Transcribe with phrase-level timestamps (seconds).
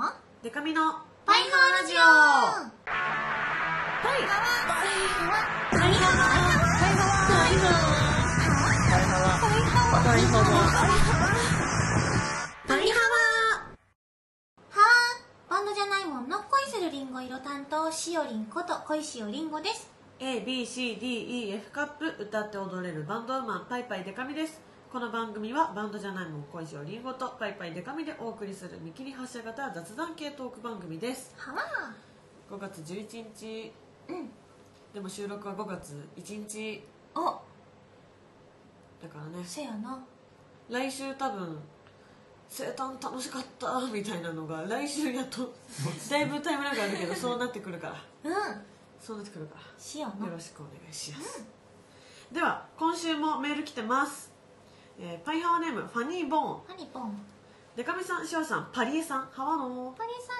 [0.00, 0.06] の
[0.42, 0.80] デカミの
[1.26, 1.98] パイハワラジオ。
[2.00, 2.72] はい
[4.02, 9.36] パイハワパイハワパイハワパイハワ
[12.66, 13.12] パイハワ
[14.70, 24.62] はーバンドじゃないもんの恋するりんご色担当しおりんこと恋しおりんごです ABCDEF カップ歌って踊れるバンドウーマンパイパイデカミです
[24.92, 31.32] この番組はバンドじゃないもん恋しおりんごとパイパイデカミでお送りする見切り発車型雑談系トーク番組です。
[31.36, 31.60] はわ
[32.50, 33.72] 5月11日。
[34.08, 34.28] うん。
[34.92, 36.82] でも収録は5月1日。
[37.14, 37.20] お。
[37.20, 39.44] だからね。
[39.44, 39.96] せやな。
[40.68, 41.56] 来週多分
[42.48, 45.54] 生誕楽しかったみたいなのが来週やっと
[46.10, 47.90] だいぶタイムラグあるけどそうなってくるか
[48.24, 48.28] ら。
[48.28, 48.66] うん。
[49.00, 49.60] そうなってくるから。
[49.78, 50.26] しよな。
[50.26, 51.44] よろしくお願いします、
[52.32, 54.29] では今週もメール来てます、
[55.02, 56.60] えーパイハワネームファニーボーン。
[56.68, 57.18] ハニポン。
[57.74, 59.96] デカミさんシュワさんパリエさんハワノー。
[59.96, 60.32] パリさ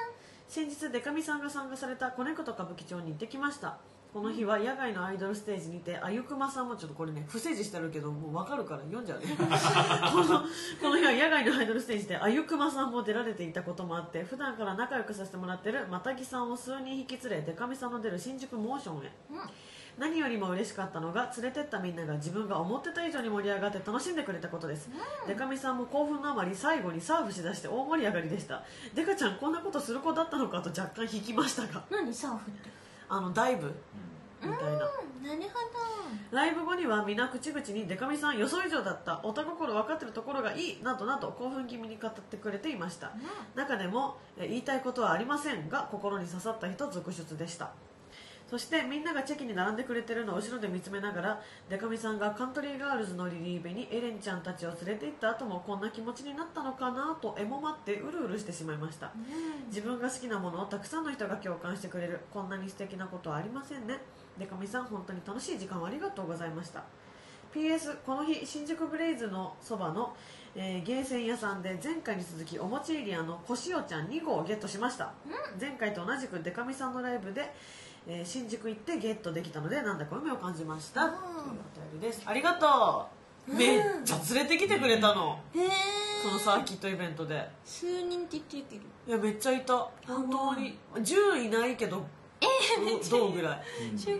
[0.48, 3.78] 先日デカミさんが参加された子猫と歌舞伎町に行ってきました。
[4.12, 9.26] この日は野外のアイドルステージにてあゆくまさんもちょっとこれね不正字してるけどもう分かるから読んじゃうね。
[9.38, 10.40] この
[10.82, 18.98] この日は野外のアイドルステージであゆくまさんも出られていたこともあって普段から仲良くさせてもらってるまたぎさんを数人引き連れデカミさんの出る新宿モーションへ。
[18.98, 19.10] んうん
[19.98, 24.88] 何よりも嬉しかったのが連れてったみんなが自分が思ってた以上に盛り上がって楽しんでくれたことです、
[25.26, 28.62] デカミさんも興奮のあまり最後にサーフしだして大盛り上がりでした。
[28.94, 32.70] デカちゃんこんなことする子だったのかと若干引きましたが何サーフって？
[33.08, 33.74] あのダイブ。
[34.42, 34.70] みたいな。
[34.70, 34.78] うん
[35.20, 35.60] なるほ
[36.30, 43.08] ライブ後には皆口々にデカミさん予想以上だったおた心分かってるところがいいなどなど興奮気味に語ってくれていました。
[43.54, 47.72] ど中でもえ言いたいことはありませんが心に刺さった人続出でした
[48.50, 59.12] そしてみんながチェキに並んでくれてるのを後ろで見つめながらデカミさんがカントリーガールズのリリーベにエレンちゃんたちを連れて行った後もこんな気持ちになったのかなとエモまってうるうるしてしまいました。
[59.14, 63.98] うん自分が好きなものをたくさんの人が共感してくれるこんなに素敵なことはありませんね。
[64.36, 66.82] デカミさん本当に楽しい時間をありがとうございました。
[67.54, 70.14] PS この日新宿ブレイズのそばの、
[70.54, 75.12] えーゲーセン屋さんで前回に続きお餅エリアのこしおちゃん2号をゲットしました、
[75.60, 77.52] 前回と同じくデカミさんのライブで、
[78.12, 81.12] えー新宿行ってゲットできたのでなんだか夢を感じました、うん。
[81.12, 82.22] というお便りです。
[82.26, 83.06] ありがと
[83.48, 83.56] う、うん。
[83.56, 85.68] めっちゃ連れてきてくれたの、へえ
[86.20, 87.48] そのサーキットイベントで。
[87.64, 88.82] 数人って言ってる。
[89.06, 89.88] けどいやめっちゃいた。
[90.08, 90.76] 本当に。
[90.96, 92.04] 10いないけど
[92.40, 93.62] えー、どうぐらい。
[93.96, 94.18] すごい、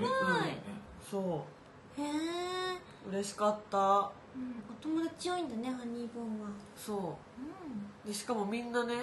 [1.11, 1.45] そ
[1.99, 2.07] へえ、
[3.09, 3.79] う嬉しかった。
[3.79, 6.49] うん、お友達多いんだねハニーボーンは。
[6.77, 8.07] そう。
[8.07, 8.95] うでしかもみんなね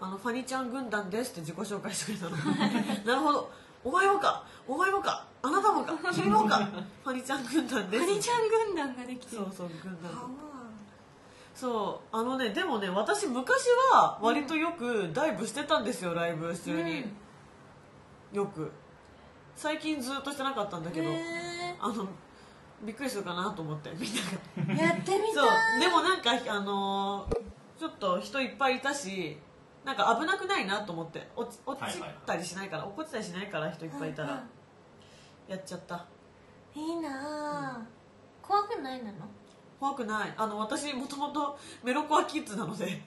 [0.00, 2.36] あのファニちゃん軍団ですって自己紹介してくれたの。
[3.04, 3.50] なるほど
[3.84, 4.44] お前もか。
[4.66, 5.26] お前もか。
[5.42, 5.92] あなたもか。
[6.12, 6.56] 君もか。
[7.04, 8.04] ファニちゃん軍団です。
[8.04, 9.36] ハニちゃん軍団ができて。
[9.36, 10.10] るそうそう軍団。
[10.10, 10.28] は
[11.54, 17.04] そうあのねでもね私昔は割とよくダイブしてたんですよライブ中に、
[18.32, 18.72] よく。
[19.54, 22.08] 最近ずっとしてなかったんだけどへあの
[22.82, 24.10] びっくりするかなと思ってみん
[24.66, 24.82] なが。
[24.82, 29.36] えやってみそうでもなんかあのーちょっと人いっぱいいたし
[29.84, 31.28] なんか危なくないなと思って。
[31.36, 34.38] 落ち落ちたりしないから、落っこちたりしないから人いっぱいいたら、うん。
[34.38, 34.44] うん
[35.46, 36.06] やっちゃった。
[36.74, 37.82] いいなあ、
[38.40, 39.28] 怖くないなの？
[39.78, 40.32] 怖くない。
[40.38, 43.02] あの私もともとメロコアキッズなので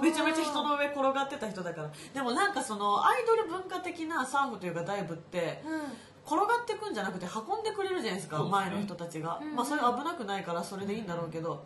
[0.00, 1.90] めちゃめちゃ人の上転がってた人だから。
[2.14, 5.80] でもなんかそのアイドル文化的なサーフというかダイブってうん。
[6.24, 8.48] 転がってくんじゃなくて運んでくれるじゃないですかね。
[8.48, 9.56] 前の人たちが、うん。
[9.56, 11.64] まあそれ危なくないからそれでいいんだろうけど、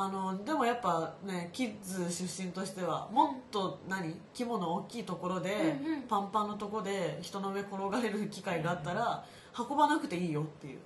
[0.00, 6.02] あのでもやっぱねキッズ出身としてはもっと何規模の大きいところで、うんうん。
[6.02, 9.24] パンパンのとこで人の上転がれる機会があったら
[9.58, 10.78] 運ばなくていいよっていう。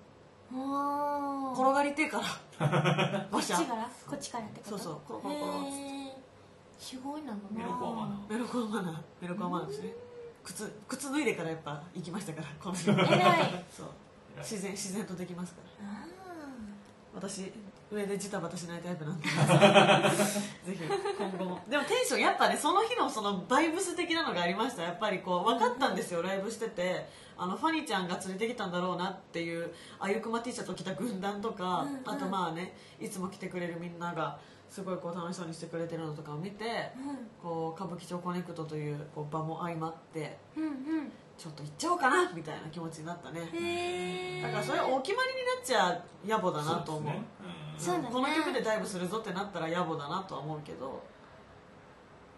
[0.55, 2.23] お転がりてえか
[2.59, 3.27] ら。
[3.31, 3.91] こっちから？
[4.09, 4.71] こっちからってこと？
[4.71, 5.01] そうそう。
[5.07, 5.75] コロコロコロっつって。
[5.75, 6.17] へえ
[6.79, 7.33] すごいな。
[7.33, 8.97] のなメロコアマナメロコアマナー。
[9.21, 9.93] メロコアマナーですね。
[10.43, 12.91] 靴靴脱いでからやっぱ行きましたからこの人。
[12.93, 13.65] 偉い。
[13.71, 13.87] そう。
[14.39, 15.87] 自然自然とできますから。
[15.87, 16.07] あ
[17.15, 17.53] 私
[17.93, 19.29] 上でジタバタしないタイプなんで。
[19.29, 20.81] ぜひ
[21.19, 21.61] 今後も。
[21.69, 24.83] でもテンションやっぱねその日のそのバイブス的なのがありました。
[24.83, 26.23] やっぱりこう分かったんですよ。
[26.23, 27.07] ライブしてて。
[27.37, 32.03] あのファニーちゃんが連れてきたんだろうなっていうあゆくま T シャツを着た軍団とか、うんうん。
[32.05, 34.39] あとまあねいつも来てくれるみんなが
[34.71, 36.93] すごいこう楽しそうにしてくれてるのとかを見て
[37.43, 41.13] こう歌舞伎町コネクトというこう場も相まってうんうん。
[41.37, 43.41] ちょっと行っちゃおうかなみたいな気持ちになったね。
[44.43, 47.13] だからそれお決まりになっちゃ野暮だなと思う
[47.79, 48.09] そうだね。
[48.13, 51.03] この曲でダイブするぞってなったら野暮だなとは思うけど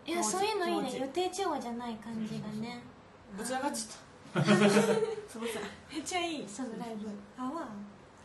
[0.06, 0.98] いやそういうのいいね。
[1.00, 2.82] 予定調和じゃない感じがね。
[3.36, 7.08] ぶち上がっちゃったすいませんめっちゃいいそのライブ。
[7.38, 7.68] あわ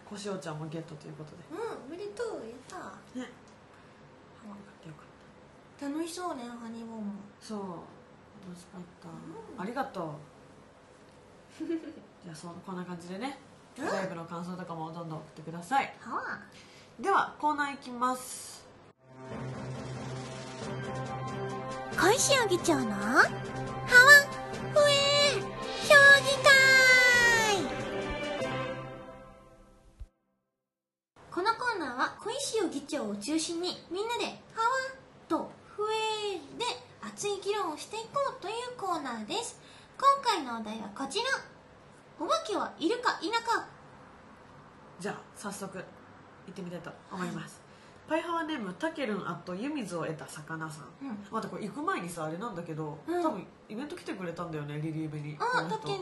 [0.09, 1.37] こしおちゃんもゲットということで。
[1.51, 2.75] うんおめでとうやった。
[3.19, 3.21] ね。
[3.21, 4.89] よかった。
[4.89, 5.85] よかった。
[5.87, 7.13] 楽しそうねハニーボーンも。
[7.39, 7.59] そう。
[8.47, 8.81] 楽しかっ
[9.57, 10.15] た、ありがと
[11.59, 11.65] う。
[12.23, 13.37] じゃあそこんな感じでね。
[13.77, 13.85] うん？
[13.85, 15.93] ライブの感想とかもどんどん送ってください。
[15.99, 16.39] はあ
[17.01, 18.67] ではコーナーいきます。
[21.97, 22.91] 小石尾議長の？
[22.91, 26.51] ハワフエ評議会
[31.31, 34.67] このコーナーは小石尾議長を中心にみんなでハワ
[35.29, 36.65] とフエで
[37.01, 39.57] 熱い議論をしていこうというコーナーです。
[39.97, 41.25] 今回のお題はこちら。
[42.19, 43.65] お化けはいるか否か。
[44.99, 45.81] じゃあ早速
[46.49, 47.61] 行ってみたいと思います、
[48.09, 51.05] パイハワネームたけるんあっと湯水を得た魚さん。
[51.05, 51.17] うん。
[51.31, 53.23] 待ってこれ行く前にさあれなんだけど、うん。
[53.23, 55.37] 多分イベント来てくれたんだよねリリーベに。
[55.39, 55.99] あたける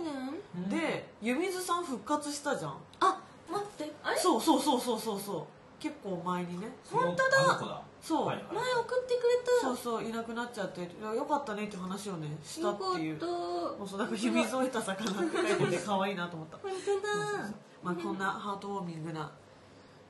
[0.61, 2.77] んで湯水さん復活したじゃん。
[3.01, 3.19] あ
[3.51, 3.93] 待って。
[4.01, 4.17] あれ？
[4.17, 5.45] そうそうそうそうそうそう。
[5.79, 6.69] 結構前にね。
[6.89, 7.81] 本当だ。
[8.01, 8.45] そう、はいはい。
[8.53, 9.67] 前送ってくれた。
[9.67, 10.81] そうそういなくなっちゃって。
[10.81, 13.13] いやよかったねって話をねしたっていう。
[13.15, 13.29] よかっ
[13.73, 13.79] た。
[13.79, 16.57] もうそうなんか湯水を得た魚って書いてて可愛いなと思った。
[16.57, 17.09] 本当そうそうだ
[17.47, 17.55] そう。
[17.83, 19.29] まあこんなハートウォーミングな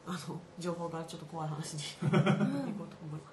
[0.08, 1.82] あの情報がちょっと怖い話に。
[2.02, 2.24] 行こうと
[3.04, 3.30] 思いま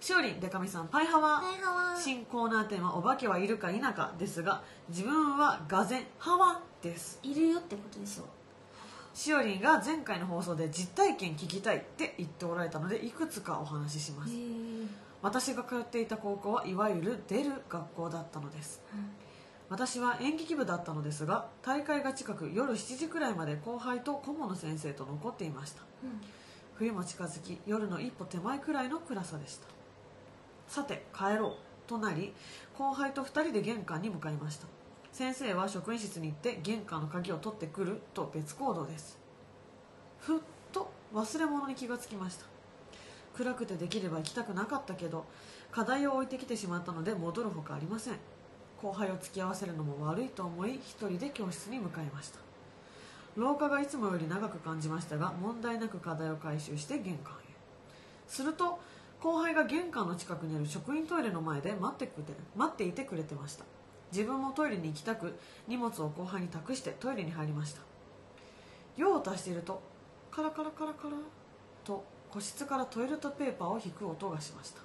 [0.00, 0.06] す。
[0.06, 1.40] しおりんでかみさんパイハワ。
[1.40, 1.96] はいハワ。
[1.96, 7.18] 新コーナーテーマ「お化けはいるか否か」ですが自分はがぜんハワです。
[7.22, 8.26] いるよってことですよ
[9.14, 14.32] しおりんが前回の放送で実体験聞きたいって言っておられたのでいくつかお話しします。
[15.22, 18.82] 私が通っていた高校はいわゆる出る学校だったのです
[19.68, 25.82] 私は演劇部だったのですが大会が近く夜7時くらいまで後輩と顧問の先生と残っていました。
[26.74, 29.66] 冬も近づき夜の一歩手前くらいの暗さでした。
[30.68, 32.32] さて帰ろうとなり
[32.76, 34.66] 後輩と2人で玄関に向かいました。
[35.10, 39.18] 先生は職員室に行って玄関の鍵を取ってくると別行動です。
[40.20, 40.40] ふっ
[40.72, 42.44] と忘れ物に気がつきました。
[43.36, 45.26] 暗くてできれば行きたくなかったけど
[45.70, 48.14] 課題を置いてきてしまったので戻るほかありません
[48.82, 52.38] 後輩を付き合わせるのも悪いと思い一人で教室に向かいました。
[53.36, 57.36] 廊下がいつもより長く感じましたが問題なく課題を回収して玄関へ。
[58.26, 58.78] すると
[59.20, 63.64] 後輩が玄関の近くにある職員トイレの前で待ってくれて待っていてくれてました。
[64.12, 65.34] 自分もトイレに行きたく
[65.66, 67.80] 荷物を後輩に託してトイレに入りました。
[68.96, 69.82] 用を足していると
[70.30, 71.14] カラカラカラカラ
[71.84, 74.80] と個室からトイレットペーパーを引く音がしました。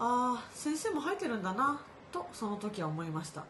[0.00, 1.80] ああ先生も入ってるんだな。
[2.12, 3.44] とその時は思いました。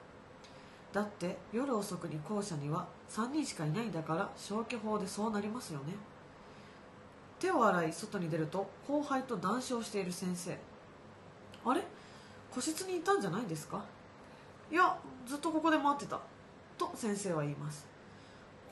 [0.93, 5.95] だって夜遅くに校舎には3人しかいないんだから消去法でそうなりますよね。
[7.39, 10.59] 手を洗い外に出ると後輩と談笑している先生。
[11.65, 11.83] あれ？
[12.51, 13.85] 個室にいたんじゃないですか？
[14.73, 14.97] いや
[15.27, 16.21] ずっとここで待ってた。
[16.79, 17.87] と先生は言います。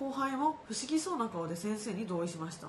[0.00, 2.66] 後輩も不思議そうな顔で先生に同意しました。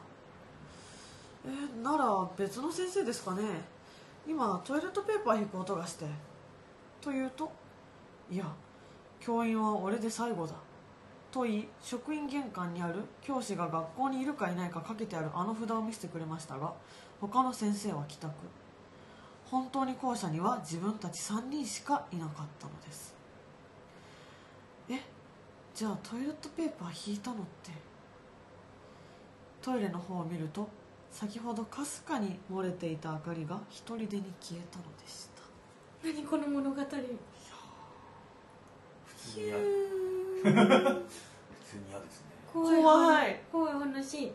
[1.45, 3.43] えーなら別の先生ですかね。
[4.27, 6.05] 今トイレットペーパー引く音がして。
[7.07, 7.49] と言うと
[8.29, 8.45] いや
[9.21, 10.53] 教員は俺で最後だ。
[11.31, 16.73] と言い職員玄関にある教師が学校にいるかいないかかけてあるあの札を見せてくれましたが
[17.19, 18.33] 他の先生は帰宅。
[19.45, 23.15] 本当に校舎には自分たち3人しかいなかったのです。
[24.89, 24.99] え
[25.73, 27.71] じゃあトイレットペーパー引いたのって。
[29.61, 30.67] トイレの方を見ると
[31.09, 35.36] 先ほどかすかに漏れていた明かりが一人でに消えたのでした
[36.03, 36.75] 何この物語。
[36.75, 36.95] 普通
[39.39, 39.63] に嫌普
[40.43, 42.25] 通に嫌ですね。
[42.51, 43.41] 怖怖い。
[43.51, 44.31] 怖い話。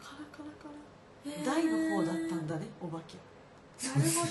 [0.00, 1.44] カラカラカラ。
[1.44, 3.16] 台の方だったんだねお化け。
[3.88, 4.26] なるほ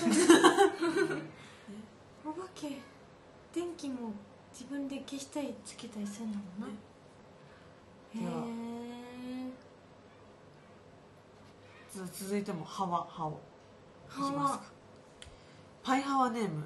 [2.24, 2.94] ど お化け。
[3.54, 4.10] 電気も
[4.52, 6.72] 自分で消したりつけたりするんだもんなね
[8.14, 8.18] へ
[9.48, 9.52] え
[11.88, 13.34] つ続いてもハワハオい
[14.12, 14.64] きハワますか
[15.84, 16.64] パイハワネーム。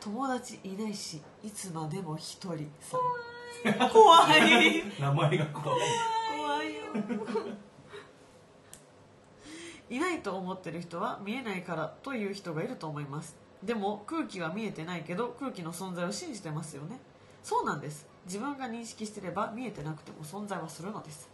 [0.00, 3.90] 友達いないしいつまでも一人さん。
[3.90, 4.84] 怖い。
[5.00, 5.80] 名前が怖い。
[6.38, 6.82] 怖いよ。
[9.90, 13.36] いないと思ってる人は見えないからという人がいると思います。
[13.60, 17.00] でも空気は見えてないけど空気の存在を信じてますよね。
[17.42, 18.06] そうなんです。
[18.24, 21.28] 自分が認識してれば見えてなくても存在はするのです。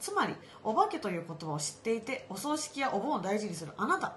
[0.00, 4.16] つまりお化けという言葉を知っていてお葬式やお盆を大事にするあなた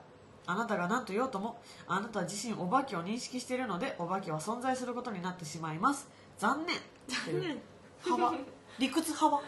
[0.50, 6.08] あなたが何と言おうともあなた自身お化けを認識しているのでお化けは存在することになってしまいます。
[6.40, 6.76] 残念。
[7.08, 7.58] 残念。
[8.02, 8.34] 幅
[8.80, 9.42] 理屈幅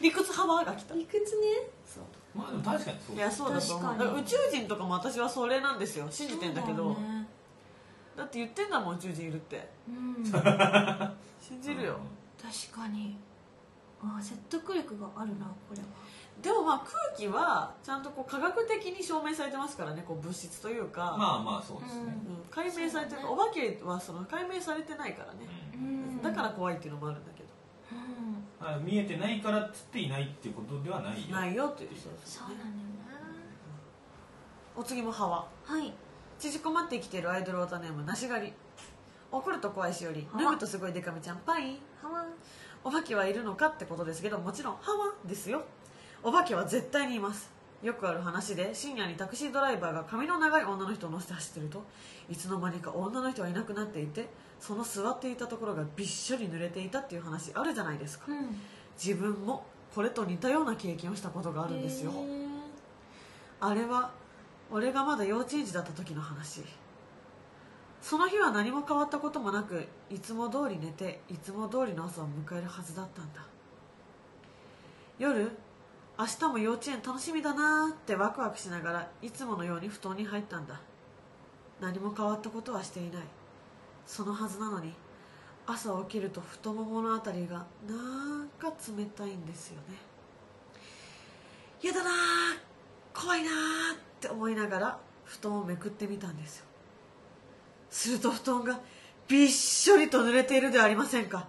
[0.00, 0.94] 理屈幅が来た。
[0.94, 1.46] 理屈ね。
[1.86, 2.04] そう。
[2.38, 3.16] まあでも確かにそう。
[3.16, 3.82] いやそうだと思う。
[3.86, 3.98] 確かに。
[4.00, 6.96] だから宇宙人とかも私はそれなんですよ信じてんだけど。
[8.16, 9.66] だって言ってんだもん宇宙人いるって。
[9.88, 10.24] うん。
[11.40, 11.98] 信じるよ、
[12.42, 13.16] 確かに。
[14.02, 15.86] あー説得力があるなこれは
[16.42, 22.50] でもまあ空気はちゃんとこう科学的に証明されてますからねこう物質というか、まあまあそうですね、うん。
[22.50, 23.28] 解明されてる、ね。
[23.28, 25.40] お化けはその解明されてないからね、
[25.74, 26.22] うん。
[26.22, 27.48] だから怖いっていうのもあるんだけど、
[27.92, 27.94] う
[28.64, 28.66] ん。
[28.66, 31.36] あ見えてないからっつっていないっていうことではないよ。
[31.36, 31.90] ないよっていう
[32.24, 32.70] そうなんだよ
[34.76, 35.46] お次もハワ。
[35.68, 35.92] なはい。
[36.38, 38.52] 縮こまって生きているアイドルオタネームなし狩り。
[39.30, 40.26] 怒ると怖いしより。
[40.32, 41.38] はわ脱ぐとすごいデカミちゃん。
[41.44, 41.78] パイン。
[42.00, 42.24] ハワ。
[42.82, 45.64] お化けはいるのかってことですけどもちろんハワですよ
[46.22, 47.50] お化けは絶対にいます。
[47.82, 51.82] よくある話で深夜にタクシードライバーが髪の長い女の人を乗せて走ってると
[52.28, 58.26] いつの間にか女の人はいなくなっていてその座っていたところがびっしょり濡れていたっていう話あるじゃないですか。
[58.28, 58.54] うん。
[59.02, 62.12] 自分もこれと似たような経験をしたことがあるんですよ。
[63.60, 64.10] あれは
[64.70, 66.62] 俺がまだ幼稚園児だった時の話。
[68.02, 73.42] その日は何も変わったこともなくいつも通り寝ていつも通りの朝を迎えるはずだったんだ。
[75.18, 75.50] 夜
[76.20, 80.78] 明日も幼稚園楽しみだなーってワクワクしながらいつものように布団に入ったんだ。
[81.80, 83.22] 何も変わったことはしていない。
[84.04, 84.92] そのはずなのに
[85.66, 87.94] 朝起きると太もものあたりがな
[88.44, 89.96] んか冷たいんですよね。
[91.82, 92.12] やだなー
[93.18, 93.54] 怖いなーっ
[94.20, 96.66] て思いながら布団をめくってみたんですよ。
[97.88, 98.78] すると布団が
[99.26, 101.48] びっしょりと濡れているではありませんか。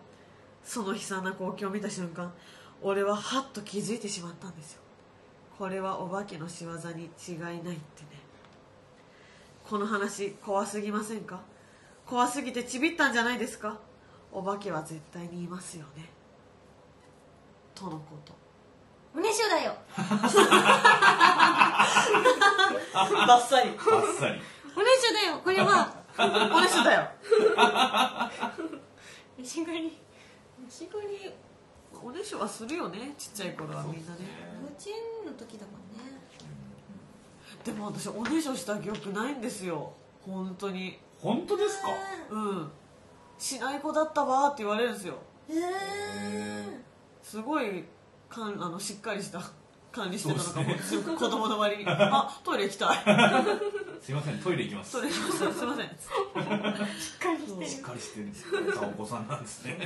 [0.63, 2.31] その悲惨な光景を見た瞬間
[2.81, 4.81] 俺はハッと気づいてしまったんですよ。
[5.57, 7.77] これはお化けの仕業に違いないってね。
[9.69, 11.41] この話怖すぎませんか？
[12.05, 13.77] 怖すぎてちびったんじゃないですか？
[14.31, 16.09] お化けは絶対にいますよね。
[17.75, 18.33] とのこと。
[19.15, 19.75] おねしょだよ。
[19.97, 20.39] バッサ
[23.61, 23.69] リ。
[23.71, 23.81] バッ
[24.17, 24.41] サリ。
[24.75, 25.39] おねしょだよ。
[25.43, 25.93] これは。
[26.17, 26.21] お
[26.61, 27.07] ねしょだよ。
[29.37, 29.97] 虫狩り。
[30.65, 31.31] 虫狩り
[32.03, 32.39] おねしょ。
[32.39, 33.13] はするよね。
[33.17, 34.19] ちっちゃい頃はみんなね。
[34.61, 34.89] 幼稚
[35.23, 36.19] 園の時だもんね。
[37.63, 39.93] でも私おねしょした記憶ないんですよ。
[40.25, 40.97] 本当に。
[41.19, 41.87] 本当ですか？
[42.31, 42.71] うん。
[43.37, 45.15] しない子だったわーって言われるんですよ。
[45.49, 46.79] えー。
[47.23, 47.83] すごい
[48.29, 49.41] かんあのしっかりした
[49.91, 51.85] 管理してたのかも、です 子供の割に。
[51.87, 52.97] あトイレ行きたい
[54.01, 54.93] すいませんトイレ行きます。
[54.93, 55.85] トイレ行きましたすいません。
[55.85, 57.67] しっかりしてる。
[57.67, 59.77] しっかりしてるんですよお子さんなんですね。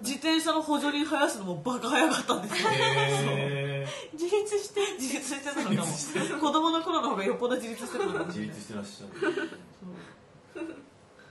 [0.00, 2.70] 自転車の補助輪生やすのもバカ早かったんですよ。
[2.72, 4.80] へ自立して。
[4.98, 6.40] 自立してたのかも。
[6.40, 8.24] 子供の頃の方がよっぽど自立してるのかも。
[8.24, 9.50] ー自立してらっしゃる。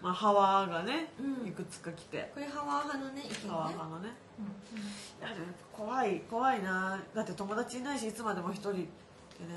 [0.01, 1.47] まあハワーがね、うん。
[1.47, 2.29] いくつか来て。
[2.35, 3.35] これハワー派のね意見ね。
[3.49, 4.13] ハワー派のね。
[4.39, 5.85] うん。
[5.85, 7.01] 怖い怖いな。
[7.15, 8.87] だって友達いないしいつまでも一人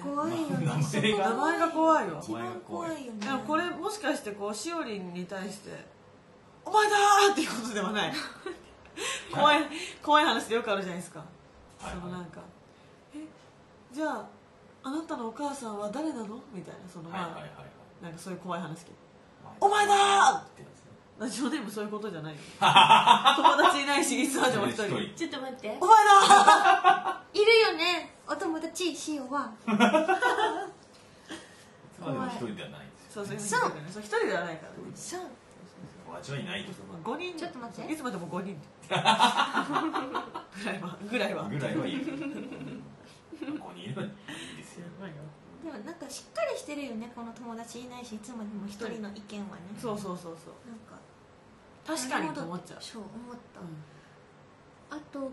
[0.02, 0.66] 怖いよね。
[0.66, 1.30] 名前が。
[1.30, 2.20] 名前が怖いよ。
[2.22, 3.26] 一番怖いよね。
[3.26, 5.84] でもこれもしかしてこうしおりんに対して
[6.64, 6.96] 「お前だ!」
[7.32, 8.12] っていうことではない。
[9.32, 9.60] 怖い
[10.02, 11.28] 怖い話でよくあるじゃないですか、はい
[12.00, 12.40] そのなんか
[13.16, 13.26] 「え
[13.90, 14.24] じゃあ
[14.84, 18.04] あなたのお母さんは誰なの?」みたいなそのまあ、はいはいはいはい。
[18.04, 18.90] なんかそういう怖い話聞いて。
[19.44, 20.72] はいお前だーって。
[21.18, 22.40] ラジオネームそういうことじゃないよ。
[22.58, 24.98] 友達いないしいつまでも一人。
[24.98, 25.78] 一ちょっと待って。
[25.80, 29.70] お前だいるよねお友達しおはい
[31.94, 33.38] つまでも一人ではないんですよそう。
[33.38, 34.72] そう一人ではないから。
[34.72, 35.20] ねそう。
[36.06, 36.72] 友達はいないと。
[37.10, 37.36] 5人。
[37.36, 37.92] ちょっと待って。
[37.92, 38.56] いつまでも5人。
[38.88, 40.98] ぐらいは。
[41.10, 42.04] ぐらいはぐらいは いる
[43.58, 43.84] ここに。
[43.84, 44.08] いればいい
[44.58, 44.86] ですよ。
[45.64, 49.62] でもなんかしっかりしてるよねこの友達いないしいつまでも一人の意見はね。
[49.80, 50.54] そうそうそうそう。
[50.68, 50.98] なんか
[51.86, 52.82] 確かにと思っちゃう。
[52.82, 54.98] そう思った、うん。
[54.98, 55.30] あと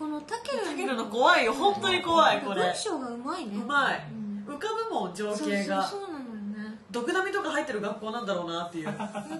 [0.00, 2.62] このタケルタケルの怖いよ本当に怖いこれ。
[2.62, 3.54] 文章がうまいね。
[3.54, 4.02] うまい。
[4.10, 4.54] うん。
[4.54, 6.24] 浮かぶもん情そう景がそうそうなのよ
[6.70, 6.78] ね。
[6.90, 8.88] 毒ダミとか入ってる学校なんだろうなっていう。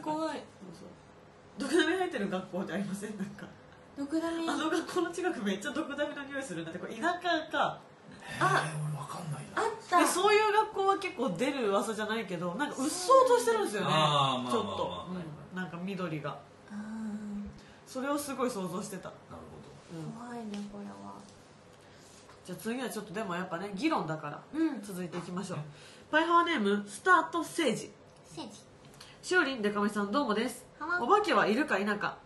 [0.03, 0.45] 怖い。
[0.75, 0.89] そう
[1.59, 3.17] 毒ダミ入ってる学校ってありません？
[3.17, 3.47] なんか。
[3.97, 4.47] 毒ダミ。
[4.47, 7.81] あの学校の近くめっちゃ毒ダミの匂いするんだってこれ田舎か。
[8.39, 9.63] あえー俺わかんないな。
[9.63, 9.99] あった。
[10.01, 13.89] でそういう学校は結構出る噂じゃないけどなんかうっそうとしてるんですよね。
[13.91, 15.07] あーまあちょっと。
[15.09, 15.57] うん。
[15.57, 16.37] なんか緑が。
[16.71, 16.75] あ
[17.87, 19.11] それをすごい想像してた、
[19.93, 21.15] 怖いねこれは。
[22.45, 24.83] じゃあ次はちょっとでもやっぱね議論だからうん。
[24.83, 25.59] 続いていきましょう。
[26.11, 27.91] パイハワネームスタートセージ
[29.23, 30.65] しおりんでかみさんどうもです。
[30.79, 32.19] はわお化けはいるか否か。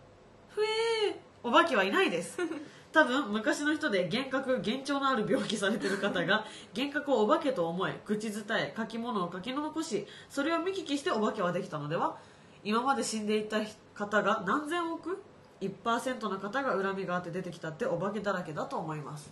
[0.49, 1.15] ふえー。
[1.43, 2.37] お化けはいないです。
[2.91, 12.15] 多分昔の人で幻覚幻聴のある病気されてる方が幻覚をお化けと思え口伝え書き物を書き残しそれを見聞きしてお化けはできたのでは？
[12.63, 13.57] 今まで死んでいた
[13.93, 15.21] 方が何千億？
[15.61, 19.31] 1%の方が恨みがあって出てきたってお化けだらけだと思います。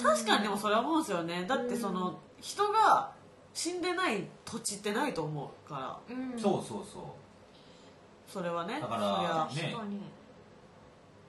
[0.00, 1.44] 確かにでもそれは思うんですよね。
[1.46, 3.12] だってその人が
[3.54, 6.14] 死んでない土地ってないと思うから。
[6.16, 6.38] うん。
[6.38, 7.02] そうそうそう。
[8.30, 9.62] それはねだかそりゃ。
[9.62, 9.72] らね。
[9.72, 10.00] 確かに。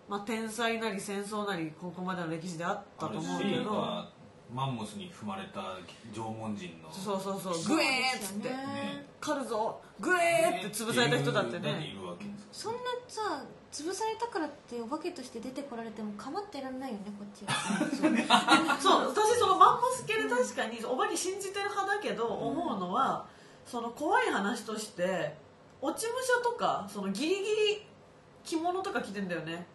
[0.08, 4.20] まあ、天災なり戦争なりここまでの歴史であったと思うけど。
[4.52, 5.78] マンモスに踏まれた
[6.12, 7.76] 縄文人のそうそうそう。
[7.76, 8.50] グエーっつって。
[8.50, 8.56] ね。
[8.56, 9.80] ね狩るぞ。
[10.00, 17.54] グエーって潰された人だっていねるわけですそんなさ潰されたからってお化けとして出てこられても構ってらんないよねこっちは。
[18.82, 23.26] そう私そのマンモス系で確かにお化け信じてる派だけど思うのは
[23.66, 25.36] その怖い話として
[25.82, 27.88] 落ち武者とかそのギリギリ
[28.44, 29.68] 着物とか着てんだよね。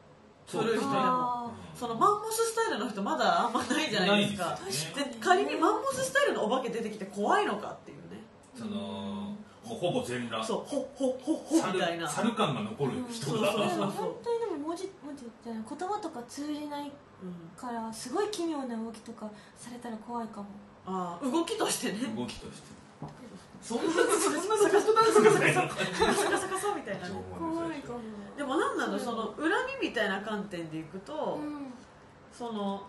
[0.47, 1.03] そう古い人でも。
[1.03, 4.51] あそのマンモススタイルの人まだあんまないじゃないですか。
[4.51, 5.05] ないですよね。
[5.05, 8.25] で仮にマンモススタイルのお化け出てきて怖いのかっていうね。
[8.57, 9.24] その
[9.65, 10.45] ほほぼ全裸。
[10.45, 12.09] そうほほほほみたいな。
[12.09, 13.53] 猿感が残る人が。
[13.53, 13.69] そうそうそう。
[13.69, 16.93] ーでも本当にでも文字文字じゃない言葉とか通じない
[17.23, 20.47] うんからすごい奇妙な動きとかされたら怖いかも。
[20.87, 22.15] ああ動きとしてね。
[22.15, 22.75] 動きとして。
[23.63, 25.69] そんなそんな逆ダンスみたいなカ
[26.13, 28.01] サカサカサみたいなね怖いかも
[28.37, 29.49] でもなんなのその恨
[29.81, 31.73] みみたいな観点でいくと、うん
[32.31, 32.83] その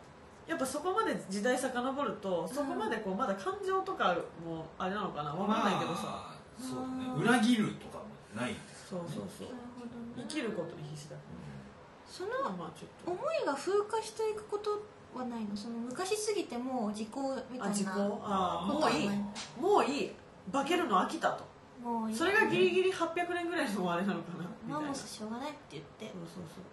[0.48, 4.16] やっぱそこまで時代遡るとそこまでこうまだ感情とか
[4.46, 7.06] もあれなのかなわかんないけどさ、まあそうね。
[7.18, 9.50] 裏切るとかもないですそうそうそう。
[9.50, 10.28] なるほどね。
[10.28, 11.16] 生きることに必死だ。
[12.08, 13.12] そまあのまあちょっと。
[13.12, 14.82] 思いが風化していくこと
[15.18, 15.56] はないの？
[15.56, 17.92] その昔すぎてもう時効みたいなあ時効？
[18.24, 19.08] ああことはない。
[19.08, 19.20] もういい。
[19.62, 20.12] もういい。
[20.52, 21.44] 化けるの飽きたと。
[21.84, 22.16] もういい。
[22.16, 24.44] それがギリギリ800年ぐらいのあれなのかな。
[24.44, 24.80] みたいな。
[24.80, 26.06] マンモスしょうがないって言って。
[26.06, 26.64] そうそうそう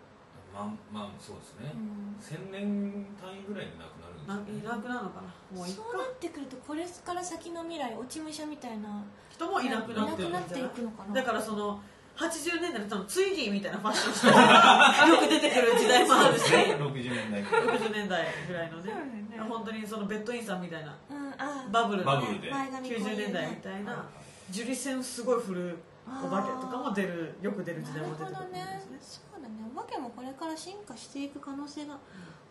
[0.52, 1.72] まあまあそうですね。
[1.74, 2.16] うん。
[2.20, 5.58] 千年単位ぐらいでなくなるんですないなくなるのかな？
[5.58, 9.02] もういっそうなってくるとこれから先の未来落ち武者みたいな。
[9.30, 10.32] 人もいなくなってるい？
[10.32, 11.14] なくのかな？
[11.14, 11.80] だからその
[12.16, 14.26] 80年代の多分ツイギーみたいなファッションして
[15.08, 16.44] よく出てくる時代もあるし。
[16.52, 17.62] 60年代ぐら。
[17.74, 18.92] い60年代ぐらいのね。
[19.30, 19.40] ね。
[19.48, 22.50] 本当にそのベッドインさんみたいなうんあバブルのバブルで。
[22.50, 23.12] 前髪こういうね。
[23.14, 24.04] 90年代みたいな
[24.50, 29.54] 樹里線すごい振るお化けとかも出るよく出る時代も出てくるんなるほどねですねだね。
[29.74, 31.98] お化けもこれから進化していく可能性が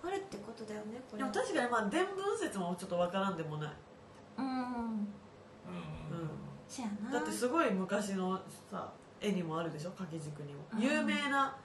[0.03, 2.07] あるってことだよねこれでも確かにまあ伝聞
[2.39, 3.71] 説もちょっとわからんでもない、
[4.37, 4.45] うん。
[4.45, 5.07] うん。
[6.67, 7.11] せやな。
[7.11, 10.61] だってすごい昔のさ絵にもあるでしょ掛け軸にも。
[10.73, 10.81] うん。
[10.81, 11.55] 有名な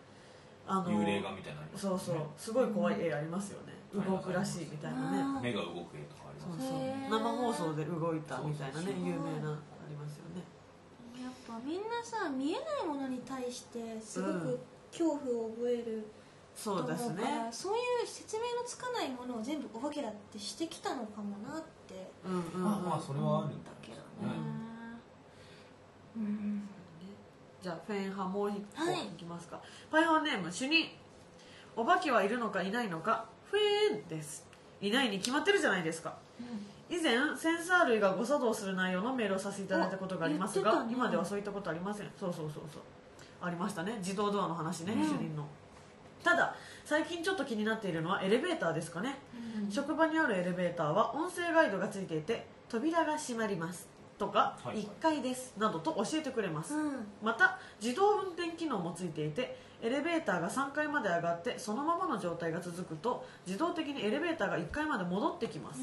[0.66, 2.16] あの幽霊画みたいなのありますそうそう。
[2.36, 3.72] すごい怖い絵ありますよね。
[3.94, 4.04] うん。
[4.04, 5.18] 動くらしいみたいなね。
[5.22, 7.08] あ目が動く絵とかありそうますそうへー。
[7.08, 9.06] 生放送で動いたみたいなねそうそうそう。
[9.06, 10.42] 有名なありますよね。
[11.22, 14.40] やっぱみんなさ見えないものに対してすごうん。
[14.40, 14.58] く
[14.90, 16.06] 恐怖を覚える
[16.54, 17.22] そうですね。
[17.52, 24.34] そういう説明のつかないものを全部お化けだってしてきたのかもなってうんうんあまあそれはあるんだだけどね。
[24.34, 24.40] ね
[26.16, 26.68] うん。
[27.62, 30.88] じゃあフェン派もう一個はいいきますか、パイハーネーム主任
[31.76, 33.26] お化けはいるのかいないのか。
[33.50, 34.46] フェーンです。
[34.80, 36.16] いないに決まってるじゃないですか。
[36.88, 40.92] 以前センサー類が誤作動する内容のメールをさせていただいたことがありますが、ね。
[40.92, 42.10] 今ではそういったことありません。
[42.18, 42.82] そうそうそうそう
[43.46, 43.96] ありましたね。
[43.98, 45.02] 自動ドアの話ね、うん。
[45.02, 45.46] 主任の。
[46.22, 46.54] ただ
[46.84, 49.18] 最近ちょっと気になっているのはエレベーターですかね、
[49.62, 49.70] うん。
[49.70, 53.88] 職場にあるエレベーターは音声ガイドがついていて扉が閉まります。
[54.18, 55.52] とか、はい1階です。
[55.58, 57.06] などと教えてくれます、うん。
[57.22, 65.82] また自動運転機能もついていてエレベーターが3階まで上がってそのままの状態が続くと自動的にエレベーターが1階まで戻ってきます、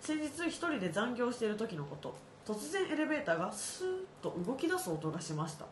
[0.00, 2.14] 先日1人で残業している時のこと。
[2.46, 3.92] 突然エレベーターがスーッ
[4.22, 5.64] と動き出す音がしました。
[5.64, 5.70] うん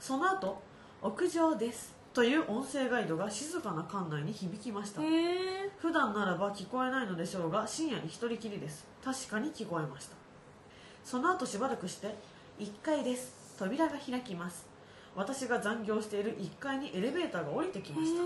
[0.00, 0.62] その後
[1.02, 1.96] 屋上です。
[2.12, 5.00] という音声ガイドが静かな館内に響きました。
[5.78, 8.86] 普段ならば聞こえないのでしょうが深夜に一人きりです。
[9.04, 10.16] 確かに聞こえました。
[11.04, 12.16] その後しばらくして
[12.58, 13.54] 1階です。
[13.58, 14.66] 扉が開きます。
[15.14, 18.22] 私が残業している1階にエレベーターが降りてきました。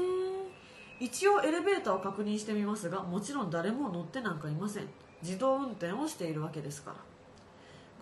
[1.00, 4.88] 一応エレベーターを確認してみますがもちろん誰も乗ってなんかいません。
[5.22, 6.96] 自動運転をしているわけですから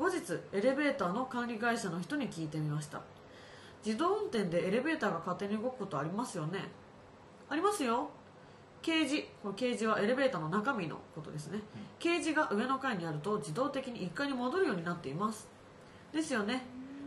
[0.00, 0.16] 後日
[0.54, 3.02] エレベーターの管理会社の人に聞いてみました。
[3.84, 6.70] 自動運転でエレベーターが勝手に動くことありますよね？
[7.50, 8.08] ありますよ。
[8.80, 11.60] ケージこのケージはエレベーターの中身のことですね。
[11.98, 15.46] ケージが上の階にあると自動的に1階に戻るようになっています。
[16.14, 16.62] ですよね。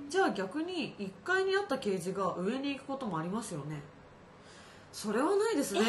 [0.08, 3.82] じゃあ逆に1階にあったケージが上に行くこともありますよね。
[4.92, 5.82] それはないですね、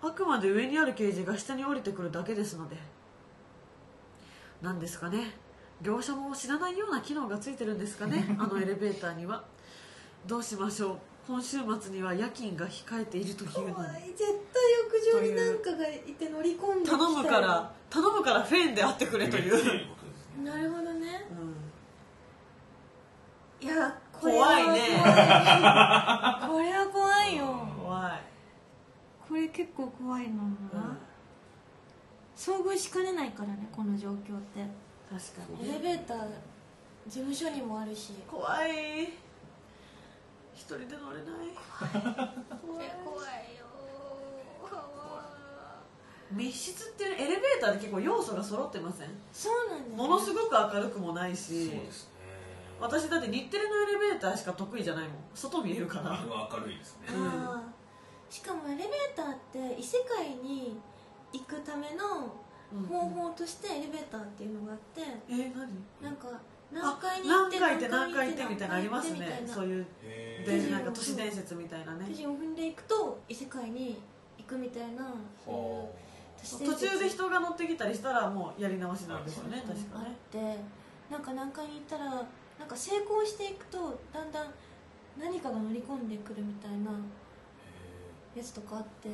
[0.00, 2.78] あくまで上にあるケージが下に降りてくるだけですので。
[4.62, 5.43] なんですかね
[5.82, 9.42] 業者も知らないような機能がついてるんですかね あのエレベーターには。
[10.26, 10.98] どうしましょう？
[11.26, 14.14] 今週末には夜勤が控えているというのに。
[14.14, 14.18] 絶
[14.52, 19.86] 対屋上になんかがいて乗り込んで頼むから頼むからフェーンであってくれという、
[20.44, 21.26] なるほどね。
[23.60, 23.66] うん。
[23.66, 24.68] いやこれは怖い。
[24.68, 24.80] ね
[26.48, 27.68] これは怖いよ。
[27.82, 28.22] 怖い、
[29.28, 30.96] これ結構怖いのな、
[32.36, 34.66] 遭遇しかねないからねこの状況って
[35.10, 35.70] 確かに。
[35.70, 36.18] エレベーター
[37.06, 38.14] 事務所にもあるし。
[38.30, 39.04] 怖い。
[40.54, 41.52] 一一人で乗れない。
[42.64, 42.88] 怖い。
[43.04, 43.64] 怖いよ。
[46.32, 49.08] 密室ってエレベーターで結構要素が揃ってません？
[49.30, 49.96] そうなんだよね。
[49.96, 52.10] ものすごく明るくもないそうしですね。
[52.80, 55.16] 私だって日テレのエレベーターしか得意じゃないもん。
[55.34, 56.14] 外見えるから。
[56.14, 57.08] あれは明るいですね。
[57.10, 58.34] あー。
[58.34, 60.80] しかもエレベーターって異世界に
[61.32, 62.30] 行くためのうん
[62.82, 65.68] 方法としてエレベーターっていうのがあってえー、何？
[66.02, 66.28] なんか
[66.72, 68.74] 何あ階に行って何回って何回ってみたいな。
[68.74, 69.42] のありますね。
[69.46, 72.06] そういうへでーなんか都市伝説みたいなね。
[72.08, 74.00] 手順を踏んでいくと異世界に
[74.38, 75.06] 行くみたいな。
[75.44, 75.88] そういう
[76.36, 80.58] 都市伝途説中で人が乗ってきたりしたらもうやり直しなんですよね確かあっねて
[81.10, 84.46] なんか何階に行ったらなんか成功していくとだんだん
[85.18, 86.90] 何かが乗り込んでくるみたいな
[88.34, 89.08] やつとかあって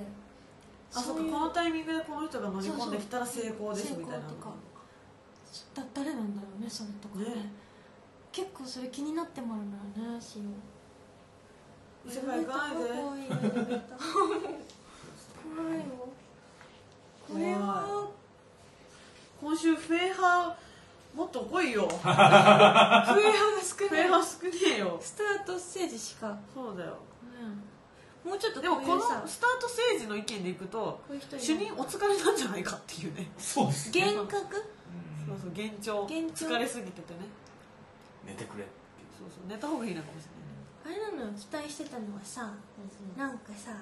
[0.92, 4.26] あそっかこのタイミングでこの人が乗り込んできたら成功ですみたいな。
[5.74, 7.24] だ誰なんだろうねそれとかね。
[7.24, 7.52] ね。
[8.32, 10.42] 結構それ気になってもらうんだよねしよ
[12.06, 12.88] 異世界行かないで。
[15.42, 15.84] 怖いよ。
[17.28, 18.08] これは
[19.40, 21.88] 今週フェイハーもっと来いよ。
[21.88, 24.04] フ フェイハーが少ない。
[24.04, 24.98] ェイハー少ねえよ。
[25.00, 26.98] スタートステージしか、そうだよ
[28.24, 31.00] もうちょっとでもこのスタート政治の意見でいくと
[31.38, 33.30] 主任お疲れなんじゃないかっていうね。
[33.38, 34.04] そうですね。
[34.04, 34.56] 幻覚？
[35.26, 35.50] そうそう。
[35.50, 36.02] 幻聴。
[36.02, 36.46] 幻聴。
[36.46, 37.20] 疲れすぎててね。
[38.26, 38.64] 寝てくれ
[39.16, 39.48] そうそう。
[39.48, 40.24] 寝た方がいいのかもし
[40.84, 41.00] れない。
[41.00, 42.52] ねあれなのよ期待してたのはさ
[43.16, 43.72] なんかさ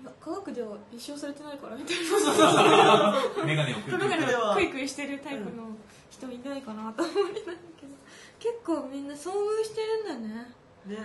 [0.00, 3.44] いや科学では立証されてないからみたいな。
[3.44, 5.74] メガネをくメガネではクイクイしてるタイプの
[6.10, 7.40] 人いないかなと思いなんだ
[7.78, 7.92] けど
[8.38, 10.46] 結構みんな遭遇してるんだね。
[10.86, 10.96] ね。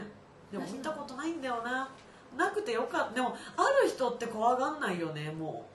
[0.51, 1.89] でも見たことないんだよな
[2.37, 3.13] なくてよかった。
[3.13, 5.65] でもある人って怖がんないよねも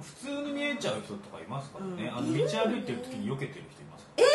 [0.00, 2.18] 普通に見えちゃう人とかいますからね、うん。
[2.18, 4.26] あの道歩いてる時に避けてる人いますかうら。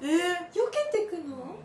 [0.00, 0.58] えー、避
[0.92, 1.56] けてくの？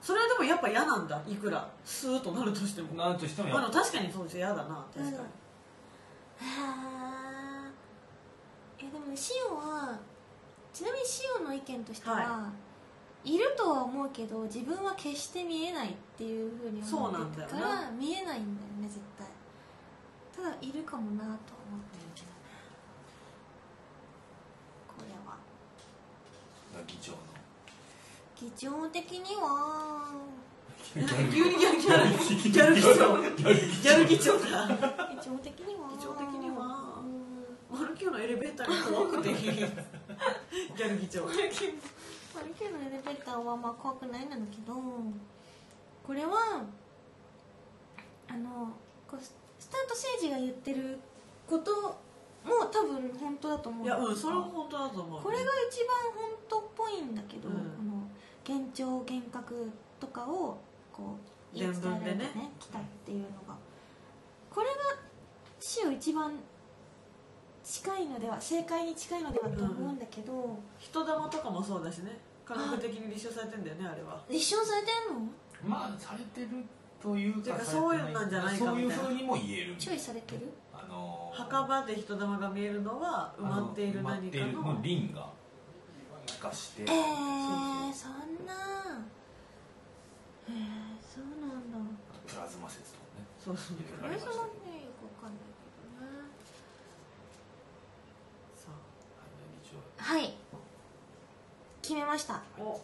[0.00, 1.20] それはでもやっぱ嫌なんだ。
[1.28, 1.68] いくら。
[1.84, 2.94] スーッとなるとしても。
[2.94, 4.86] なんとしてもあ、っでも確かにそうです嫌だな。
[4.94, 5.26] 確かに、嫌だへ
[8.80, 9.98] ええでもシオは
[10.72, 12.24] ちなみにシオの意見としては、、はい
[13.36, 19.26] るとは思うけど自分は決して見えないっていうふうに思ってたかそうなんだよら見えないんだよね絶対。
[20.36, 22.32] ただいるかもなとは思ってるけどね。
[24.86, 25.36] これは。
[26.86, 27.18] 議長の。
[28.40, 30.38] 議長的には。
[30.94, 32.08] 急にギャルギャル
[32.50, 34.46] ギャル議長ギャル議長が
[35.10, 41.28] 議長的には議長的にはうんマルキューのエレベーターが怖くてギャル議長
[42.38, 44.74] マルキューのエレベーターはまあ怖くないんだけど
[46.06, 46.62] これは
[48.28, 48.70] あの
[49.10, 50.98] こうススタート政治が言ってる
[51.46, 51.72] こと
[52.44, 53.86] も多分本当だと思う。
[53.86, 55.22] いやうんそれは本当だと思う。
[55.22, 57.54] これが一番本当っぽいんだけど、うん。
[57.54, 58.08] この
[58.46, 60.56] 幻聴幻覚とかを
[60.92, 61.16] こ
[61.52, 62.24] う言い伝えられて伝聞でね。
[62.42, 63.56] ね来たっていうのが。
[64.48, 64.74] これが
[65.58, 66.32] 死を一番
[67.64, 72.16] 近いのでは正解に近いのではと思うんだけど、人玉とかもそうだしね
[72.48, 74.24] 科学的に立証されてんだよねあれは。
[74.30, 75.20] 立証されてんの？
[75.68, 76.64] まあされてる
[77.02, 79.76] というてかかそういうなんじゃないかそういうみたいなふうにも言える。
[79.76, 80.48] 注意されてる？
[80.72, 85.28] あのー墓場で人玉が見えるのは埋まっている何か埋まっているのリンが
[86.26, 86.82] 気化して。
[86.82, 86.90] えー、
[87.92, 89.04] そんな。
[90.48, 90.54] えー、
[91.04, 91.78] そうなんだ。
[92.26, 93.26] プラズマ説とかね。
[93.38, 95.52] そうそういろいろありましたねのねよくわかんないけ
[95.84, 96.18] どね。
[99.98, 100.34] はい
[101.88, 102.34] 決めました。
[102.34, 102.78] あお。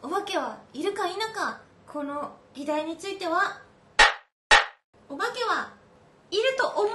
[0.00, 3.60] お化けはいるか否かこの議題については
[5.08, 5.72] お化けは
[6.30, 6.88] いると思う。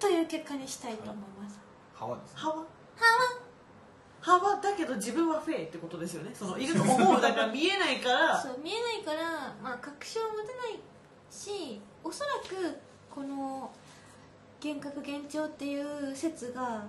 [0.00, 1.60] という結果にしたいと思います。
[1.94, 2.40] 川ですね。
[2.40, 2.64] 歯は？
[4.22, 4.60] 歯は？
[4.62, 6.30] だけど自分はフェイってことですよね。
[6.32, 8.40] そのいると思うだから見えないから。
[8.40, 10.80] そう見えないから、まあ、確証を持てない
[11.30, 12.80] しおそらく
[13.14, 13.70] この
[14.62, 16.86] 幻覚幻聴っていう説が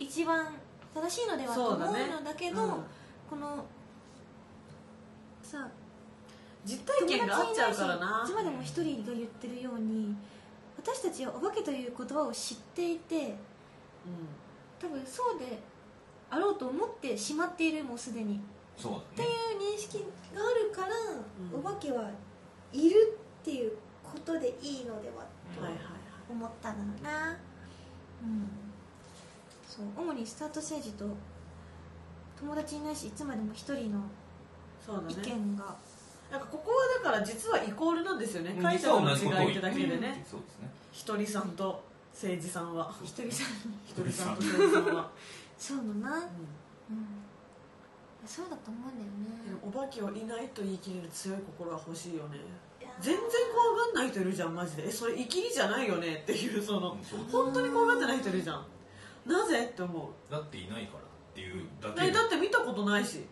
[0.00, 0.52] 一番
[1.02, 2.70] 正しいのではと思うのだけどうん。
[3.30, 3.64] この
[5.42, 5.68] さ
[6.64, 8.22] 実体験があっちゃうからな。
[8.24, 10.16] いつまでも一人が言ってるように
[10.76, 13.36] 私たちはお化けという言葉を知っていて
[14.80, 15.58] 多分そうで
[16.30, 18.40] あろうと思ってしまっているもうすでに。
[18.76, 19.28] そうっていう
[19.74, 19.98] 認識
[20.34, 20.94] があるから、
[21.52, 21.60] うん。
[21.60, 22.10] お化けは
[22.72, 23.72] いるっていう
[24.04, 25.24] ことでいいのでは
[25.56, 27.36] と思ったんだろうな。
[28.22, 28.67] うん
[29.78, 30.04] そう。
[30.04, 31.06] 主にスタート政治と
[32.40, 33.82] 友達いないしいつまでも一人の意
[34.84, 35.14] そうだね。
[35.36, 35.76] 見が。
[36.30, 38.54] なんかここはだから実はイコールなんですよね。
[38.56, 38.62] うん。
[38.62, 40.24] 解釈の違いってだけでね。
[40.28, 40.70] そうですね。
[40.92, 42.92] ひとりさんと誠治さんは。
[43.04, 43.46] 一人さん。
[43.86, 45.10] ひとりさんと誠治さんは、
[45.56, 45.94] そうだな、うん。
[45.94, 47.06] うん、
[48.26, 49.58] そうだと思うんだよね。
[49.62, 52.38] お化けはいないと言い切れる強い心が欲しいよね。
[52.80, 53.22] いや全然
[53.54, 54.88] 怖がんない人いるじゃんマジで。
[54.88, 58.66] えそれ生きりじゃないよねっていうそのうんそう本当に怖がってない人いるじゃん
[59.28, 59.66] なぜ？
[59.66, 60.32] って思う。
[60.32, 61.02] だっていないからっ
[61.34, 62.06] ていうだけ。
[62.06, 63.18] えだって見たことないし。
[63.18, 63.24] うん。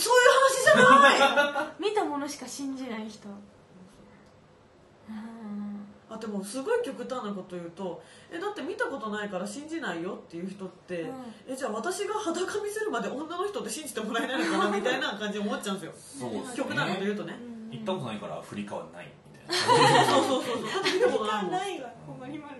[0.00, 1.68] そういう話じゃない。
[1.90, 3.28] 見たものしか信じない人。
[3.28, 5.86] うん。
[6.10, 11.34] あでもすごい極端なこと言うとえだって見たことないから信じないよっていう人って、うん。
[11.48, 16.28] えじゃあ私が裸見せるまで女の人って信じてもらえないのかなみたいな感じで思っちゃうんですよ。
[16.28, 16.56] そうですね。
[16.56, 17.38] 極端なこと言うとね。
[17.70, 20.04] 行ったことないから振り替わないみたいな。
[20.06, 20.70] そうそうそうそう。
[20.70, 21.52] だって見たことないもん。
[21.52, 21.90] ないわ。
[22.06, 22.56] 困りまる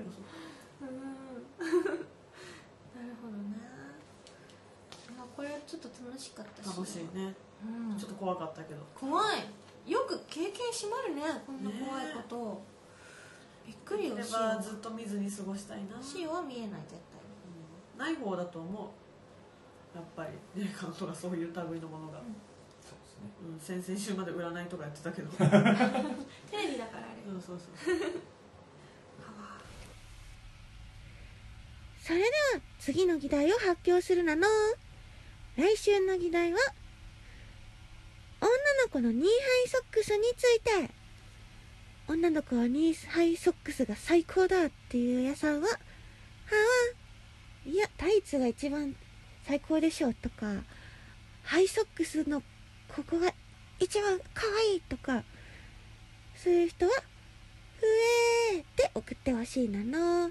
[0.81, 3.39] うんなるほどな
[5.17, 6.67] まあこれはちょっと楽しかったし。
[6.69, 7.35] 楽しいね。
[7.65, 7.99] うん。
[7.99, 8.81] ちょっと怖かったけど。
[8.95, 9.91] 怖い。
[9.91, 11.23] よく経験しまるね。
[11.47, 12.37] こんな怖いこと。
[12.37, 12.63] を、
[13.67, 14.15] びっくりよ。
[14.15, 16.95] でシオはずっと見ずに過ごしたいな、シオは見えない絶
[17.95, 17.99] うん。
[17.99, 19.97] ない方だと思う。
[19.97, 20.63] やっぱり。
[20.63, 22.19] ねカントがそういう類のものが、
[22.81, 23.31] そうですね。
[23.43, 25.31] うん、先々週まで占いとかやってたけど。
[25.31, 27.23] そう対テレビだからあれ。
[27.31, 27.59] そうそう
[32.05, 32.31] それでは
[32.79, 34.47] 次の議題を発表するなの。
[35.57, 36.59] 来週の議題は、
[38.41, 38.51] 女
[38.83, 39.29] の子のニーハ
[39.67, 40.91] イソックスについて。
[42.07, 45.75] 女の子はニーハイソックスが最高だっていう屋さんは、は
[47.67, 48.95] あ、いや、タイツが一番
[49.47, 50.53] 最高でしょとか、
[51.45, 52.43] ハイソックスの
[52.95, 53.33] ここが
[53.81, 55.25] 一番可愛いとか、
[56.37, 57.87] そういう人は、ふ
[58.55, 60.31] えーって送ってほしいなの。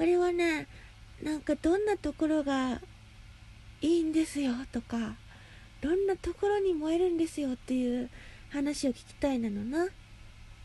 [0.00, 0.66] これはね
[1.22, 2.80] なんかどんなところが
[3.80, 5.16] いいんですよとか
[5.80, 8.10] どんなところに燃えるんですよっていう
[8.50, 9.88] 話を聞きたいなのな。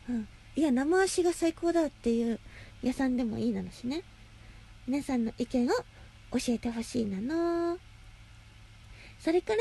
[0.08, 0.28] うん。
[0.54, 2.38] いや生足が最高だっていう
[2.82, 4.02] 屋さんでもいいなのしね。
[4.86, 5.70] 皆さんの意見を
[6.32, 7.78] 教えてほしいなの。
[9.18, 9.54] それか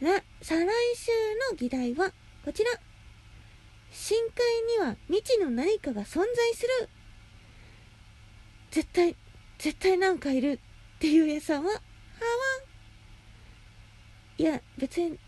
[0.00, 1.10] らら再来週
[1.50, 2.12] の議題は
[2.44, 2.70] こちら。
[3.92, 4.16] 深
[4.78, 6.88] 海には未知の何かが存在する。
[8.70, 9.14] 絶対、
[9.58, 10.52] 絶対なんかいる
[10.96, 12.71] っていう屋さんは、はわん。
[14.38, 15.18] いや、別に、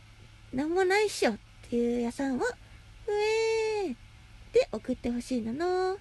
[0.53, 1.39] なんもないっしょっ
[1.69, 3.97] ていう屋さんは、うえー
[4.53, 5.99] で送ってほしいなの。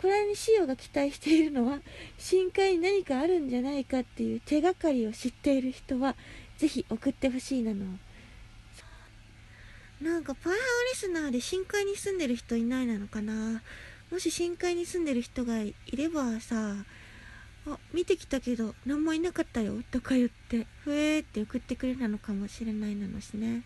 [0.00, 1.80] これにシオが期待しているのは、
[2.18, 6.16] 深海に何かあるんじゃないかっていう手がかりを知っている人は、
[6.58, 7.98] ぜひ送ってほしいなの。
[10.02, 10.58] なんかパイハー
[10.92, 13.62] リスナーで深海に住んでる人いないなのかな
[14.10, 16.74] もし深海に住んでる人がいればさ
[17.66, 23.62] あ見てきたけど何もいなかったよとか言ってふえーって送ってくれたのかもしれないなのしね。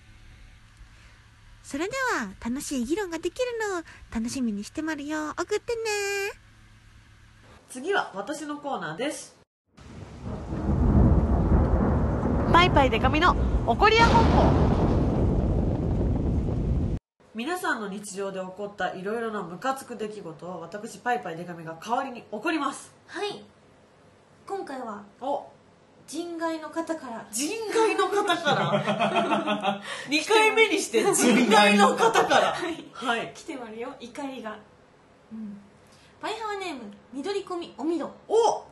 [1.62, 3.82] それでは楽しい議論ができるのを
[4.14, 5.80] 楽しみにしてまるよ送ってね。
[7.68, 9.34] 次は私のコーナーです。
[12.52, 13.34] パイパイデカミの
[13.66, 14.66] 怒りや本舗。
[17.34, 22.94] 皆さんの日常で起こったいろいろなムカつく出来事を私パイパイデカミが代わりに怒ります。
[23.08, 23.44] はい
[24.46, 25.44] 今回はお。
[26.06, 27.26] 人外の方から。
[27.32, 29.82] 人外の方から。
[30.08, 32.54] 2回目にして人外の方から。
[32.92, 33.32] はい。
[33.34, 33.92] 来てまるよ。
[33.98, 34.56] 怒りが、
[35.32, 35.60] うん、
[36.20, 36.82] パイハワネーム
[37.12, 38.14] 緑込みおみど。
[38.28, 38.64] お。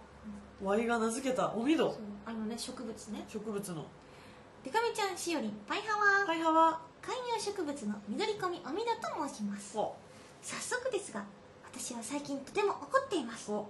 [0.62, 1.52] ワイが名付けた。
[1.52, 1.98] おみど。
[2.24, 3.24] あのね植物ね。
[3.28, 3.84] 植物の。
[4.62, 5.50] デカミちゃんしおりん。
[5.66, 9.76] パイハワ、パイハワ観葉植物の緑込みおみどと申します。
[9.76, 9.96] お。
[10.40, 11.24] 早速ですが
[11.64, 13.50] 私は最近とても怒っています。
[13.50, 13.66] お。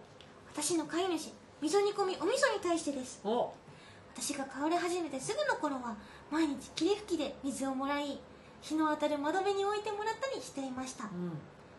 [0.53, 3.21] 私の飼い主溝煮込みお味噌に対してです。
[3.25, 3.53] お。
[4.15, 5.97] 私が飼われ始めてすぐの頃は
[6.31, 8.19] 毎日霧吹きで水をもらい
[8.63, 11.05] 日の当たる窓辺に置いてもらったりしていました。
[11.05, 11.33] うん。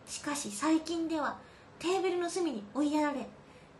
[0.06, 1.38] しかし最近では
[1.78, 3.26] テーブルの隅に追いやられ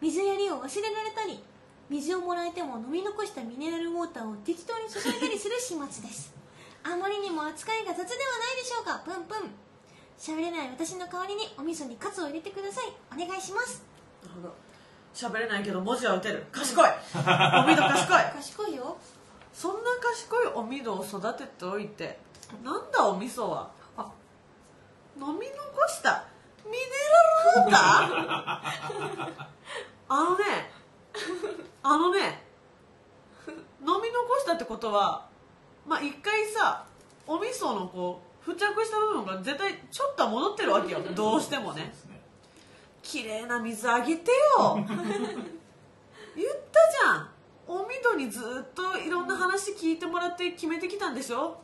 [0.00, 1.40] 水やりを忘れられたり
[1.88, 6.34] 水をもらえても飲み残したミネラルウォーターを適当に注いだりする始末です。
[6.82, 9.02] あまりにも扱いが雑ではないでしょうか。
[9.04, 9.50] プンプン
[10.18, 12.92] 喋れない私の代わりにお味噌にカツを入れてください。
[13.12, 13.82] お願いします。
[14.22, 14.65] なるほど
[15.16, 16.44] 喋れないけど文字は打てる。
[16.52, 16.84] 賢い。
[16.84, 18.22] おみど賢い。
[18.36, 18.98] 賢いよ。
[19.54, 22.18] そんな賢いおみどを育てておいて
[22.62, 23.70] なんだお味噌は。
[23.96, 24.12] あ
[25.16, 26.26] 飲み残した。
[26.66, 26.78] ミネ
[27.54, 29.46] ラルウォーター
[30.08, 30.44] あのね
[31.82, 32.42] あのね
[33.80, 35.26] 飲み残したってことは
[35.86, 36.84] まあ一回さ
[37.26, 41.00] お味噌のこう付着した部分が絶対ちょっとは戻ってるわけよ。
[41.14, 41.94] どうしてもね
[43.06, 44.74] 綺麗な水あげてよ。
[44.84, 44.96] 言っ
[46.72, 47.28] たじゃん。
[47.68, 51.60] おみどにずっといろんな話聞いてもらって決めてきたんでしょ。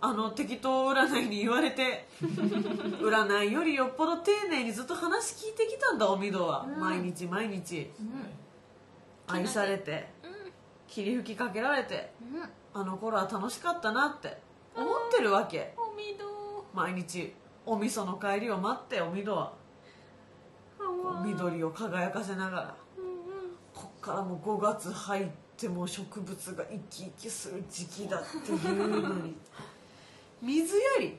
[0.00, 2.08] あの適当占いに言われて。
[2.20, 6.80] 占いよりよっぽど丁寧にずっと話聞いてきたんだおみどは、うん。
[6.80, 7.90] 毎日毎日。
[8.00, 9.34] うん。
[9.34, 10.12] 愛されて。
[10.22, 10.52] うん。
[10.88, 12.12] 霧吹きかけられて。
[12.22, 12.50] うん。
[12.80, 14.38] あの頃は楽しかったなって。
[14.74, 15.74] 思ってるわけ。
[15.76, 17.34] おみど毎日。
[17.66, 19.52] お味噌の帰りを待っておみどは
[21.24, 22.76] 緑を輝かせながら
[23.74, 29.36] こっからもう5月入ってもう植物が生き生きする時期だっていうのに。
[30.42, 31.18] 水やり。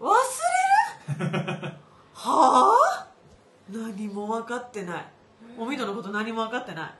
[0.00, 0.12] 忘
[1.18, 1.30] れる？
[2.14, 3.08] はあ？
[3.70, 5.06] 何も分かってない。
[5.58, 6.94] おみどのこと何も分かってない。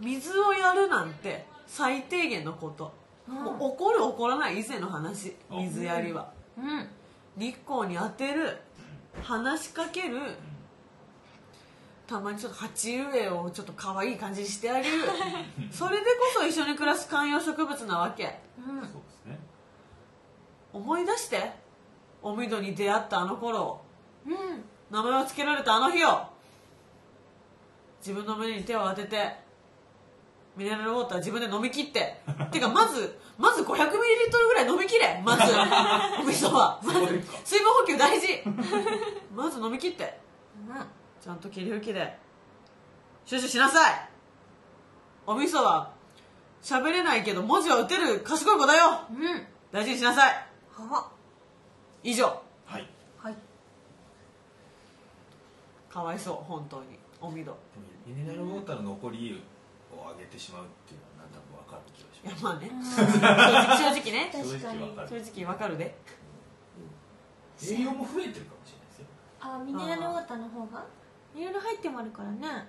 [0.00, 2.94] 水をやるなんて最低限のこと、
[3.26, 5.34] もう怒る怒らない以前の話。
[5.50, 6.88] 水やりは、うん。
[7.36, 8.58] 日光に当てる
[9.22, 10.36] 話しかける。
[12.06, 15.04] たまにちょっと鉢植えをちょっと可愛い感じにしてあげる。
[15.70, 18.40] それでこそ一緒に暮らす観葉植物なわけ。
[18.58, 19.38] うんそうですね。
[20.72, 21.52] 思い出して。
[22.20, 23.62] おみどに出会ったあの頃。
[23.62, 23.84] を
[24.26, 24.64] うん。
[24.90, 26.26] 名前を付けられたあの日を。
[28.00, 29.36] 自分の胸に手を当てて
[30.56, 32.22] ミネラルウォーター自分で飲み切って。
[32.50, 35.42] てかまずまず 500ml ぐらい飲み切れまず。
[36.20, 36.80] お味噌は。
[37.44, 38.42] 水分補給大事。
[39.32, 40.20] まず飲み切って。
[40.68, 40.86] うん。
[41.20, 42.18] ちゃんと霧吹きで。
[43.24, 44.08] 集中しなさい。
[45.24, 45.92] お味噌は。
[46.62, 49.02] 喋れないけど文字は打てる賢い子だよ。
[49.08, 49.46] うん。
[49.70, 50.46] 大事にしなさい。
[50.74, 51.08] は
[52.02, 52.42] 以上。
[52.66, 52.88] はい。
[53.18, 53.36] はい。
[55.88, 56.98] かわいそう本当に。
[57.20, 57.56] おみど
[58.06, 59.42] ミネラルウォーターの残り
[60.08, 62.72] を上げてしまうっていうのはなんとなく分かる気がしいやままあね。
[62.80, 63.04] 正
[63.62, 64.32] 直正直ね。
[64.32, 65.08] す確かに正直分かる。
[65.08, 65.94] 正直わかるで。
[67.60, 69.06] 栄養も増えてるかもしれないですよ。
[69.40, 70.84] あミネラルウォーターの方が？
[71.34, 72.68] いろいろ入ってもあるからね。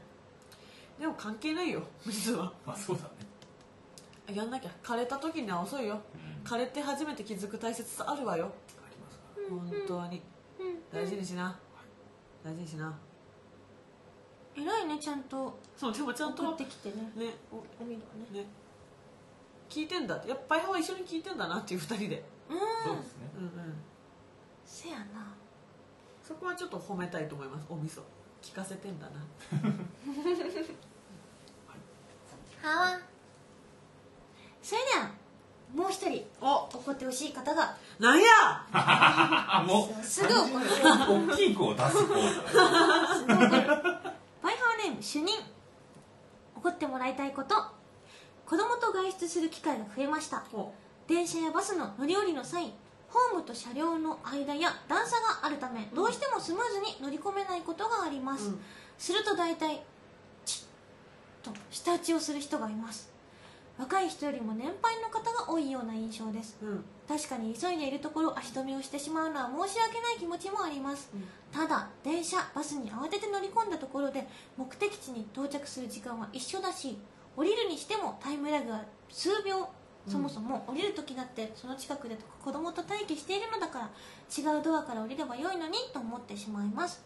[0.99, 2.52] でも関係ないよ水は。
[2.65, 4.36] まあそうだね。
[4.36, 4.71] やんなきゃ。
[4.84, 6.02] 枯れた時には遅いよ。
[6.15, 6.47] うん。
[6.47, 8.52] 枯れて初めて気づく大切さあるわよ。
[8.78, 9.23] ありますか？
[9.49, 10.21] 本当に。
[10.60, 11.58] うん大事にしな。
[12.43, 12.97] 大事にしな
[14.62, 15.58] 偉いねちゃんと。
[15.78, 16.95] そうでもちゃんと送ってきてね。
[17.15, 18.02] ねおみど
[18.38, 18.41] ね。
[18.41, 18.45] ね。
[19.69, 20.15] 聞いてんだ。
[20.15, 22.24] ってやっぱパイハワ一緒に聞いてんだなっていう二人で。
[22.50, 22.58] うん。
[22.60, 23.30] そうですね。
[23.38, 23.52] うんうん。
[24.65, 25.36] せやな。
[26.28, 27.65] そこはちょっと褒めたいと思います。
[27.69, 28.02] お味噌。
[28.41, 29.19] 聞かせてんだな。
[32.62, 33.00] はわ
[34.62, 35.12] それでは
[35.74, 36.26] もう一人。
[36.41, 36.67] お。
[36.74, 37.78] 怒ってほしい方が。
[38.00, 38.26] なんや！
[38.72, 40.04] あ もう。
[40.04, 40.65] すぐ怒る。
[41.32, 42.32] 大きい子を出す方だ
[43.15, 44.09] すごい怒る
[44.89, 45.28] バイハワネーム主任。
[46.56, 47.56] 怒ってもらいたいこと。
[48.45, 50.43] 子供と外出する機会が増えました。
[50.54, 50.71] お。
[51.08, 52.73] 電車やバスの乗り降りの際
[53.10, 58.60] ホームと車両の間や段差があるためどうしてもスムーズに乗り込めないことがあります、うん。
[58.97, 59.82] すると大体
[60.45, 60.65] チ
[61.41, 63.10] ッと舌打ちをする人がいます。
[63.80, 66.58] 若い人よりも年配の方が多いような印象です。
[66.62, 71.10] うん確かに急いでいるところ足止めをしてしまうのは申し訳ない気持ちもあります。
[71.12, 71.28] うん。
[71.52, 77.00] ただ電車バスに慌てて乗り込んだところで目的地に到着する時間は一緒だし
[77.36, 79.67] 降りるにしてもタイムラグは数秒
[80.08, 83.89] そもそも降りる時だってその近くで子供と待機しているのだから
[84.38, 87.04] 違うドアから降りればよいのにと思ってしまいます。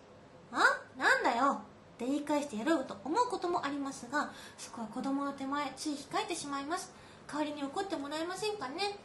[0.51, 0.57] あ？
[0.97, 1.61] なんだよ！
[1.95, 6.91] って言い返してやろうと思うこともありますがそこは子供の手前つい控えてしまいます。
[7.25, 8.97] 代わりに怒ってもらえませんかね？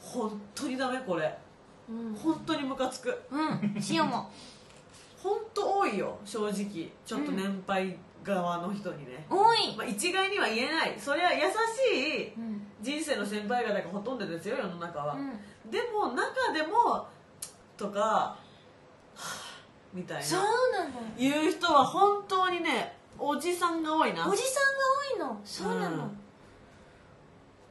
[0.00, 1.38] 本当にダメこれ。
[1.88, 2.14] うん。
[2.14, 3.22] 本当にムカつく。
[3.30, 3.76] うん。
[3.90, 4.30] 塩も。
[5.22, 6.90] 本当多いよ正直。
[7.04, 9.76] ちょっと年配側の人にね、多い。
[9.76, 10.98] まあ、一概には言えない。
[10.98, 11.40] そりゃ優
[11.92, 12.66] しいうん。
[12.80, 15.70] 人生の先輩方がほとんどですよ世の中は、うん。
[15.70, 17.06] でも中でも
[17.76, 19.50] とか、はぁ
[19.92, 20.40] みたいそう
[20.72, 20.92] ななの。
[21.16, 24.26] 言う人は本当にねおじさんが多いな。
[24.26, 24.60] おじさ
[25.18, 25.40] んが多いの。
[25.44, 26.10] そうなの、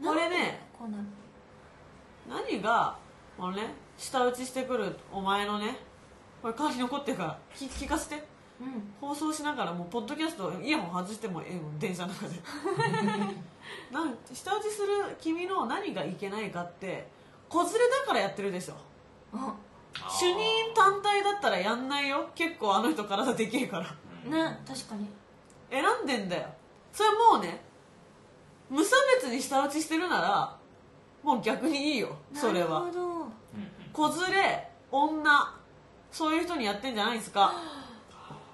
[0.03, 1.03] これねこうなの？
[2.29, 2.95] 何が
[3.37, 5.77] このね舌打ちしてくるお前のね
[6.41, 8.23] これ代わりに残ってるから聞聞かせて。
[8.61, 8.83] うん。
[8.99, 12.35] 放送しながらもうポッドキャストイヤホン外してもええもん電車の中で。
[13.91, 17.07] なん舌打ちする君の何がいけないかって
[17.47, 18.75] 子連れだからやってるでしょ。
[19.33, 19.55] あ。
[20.09, 22.29] 主任単体だったらやんないよ。
[22.35, 23.83] 結構あの人体でけえから。
[24.29, 25.07] ね確かに。
[25.69, 26.47] 選んでんだよ。
[26.91, 27.61] それもうね
[28.69, 30.58] 無差別に舌打ちしてるなら
[31.23, 32.85] もう逆にいいよそれは。
[33.91, 35.55] 子連れ女
[36.11, 37.53] そういう人にやってんじゃないですか。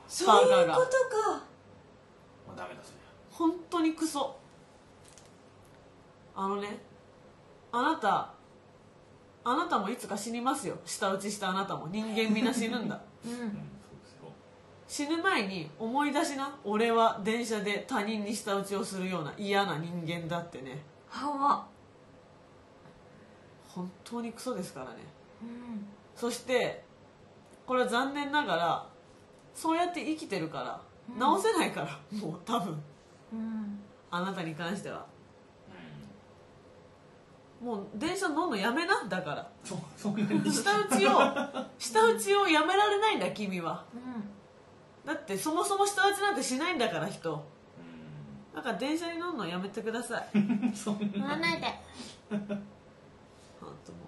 [0.07, 1.43] そういうことか。
[2.47, 2.97] まあダメだそり
[3.31, 4.35] 本当にクソ。
[6.35, 6.79] あのね
[7.71, 8.33] あなた
[9.43, 10.77] あなたもいつか死にますよ。
[10.85, 11.87] 舌打ちしたあなたも。
[11.91, 12.99] 人間みんな死ぬんだ。
[13.23, 13.31] うん。
[13.31, 14.31] ゃうんそうですよ。
[14.87, 16.55] 死ぬ前に思い出しな。
[16.63, 20.83] 俺は電車で他人に舌打ちをするような嫌な人間だってね。
[21.07, 21.74] はわ
[23.75, 24.91] 本当にクソですからね。
[25.41, 25.85] うん。
[26.15, 26.83] そして
[27.65, 28.89] これは残念ながら
[29.53, 31.19] そうやって生きてるからうん。
[31.19, 32.81] 直せないからもう多分。
[33.33, 33.79] うん。
[34.09, 35.05] あなたに関しては。
[37.61, 39.49] もう電車乗んのやめなだから。
[39.63, 41.19] そそんなに舌打ちを
[41.79, 43.83] 舌打ちをやめられないんだ君は。
[43.93, 47.33] うだってそもそも舌打ちなんてしないんだから人。
[47.33, 50.39] うだから電車に乗るのやめてください。
[50.39, 51.67] ん そんん乗らないで
[53.65, 54.01] 本当もう。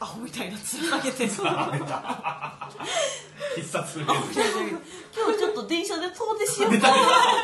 [0.00, 2.68] アホみたいなつらげてるな出た
[3.54, 4.34] 必殺今日
[5.38, 6.94] ちょっと電車で遠出しようかな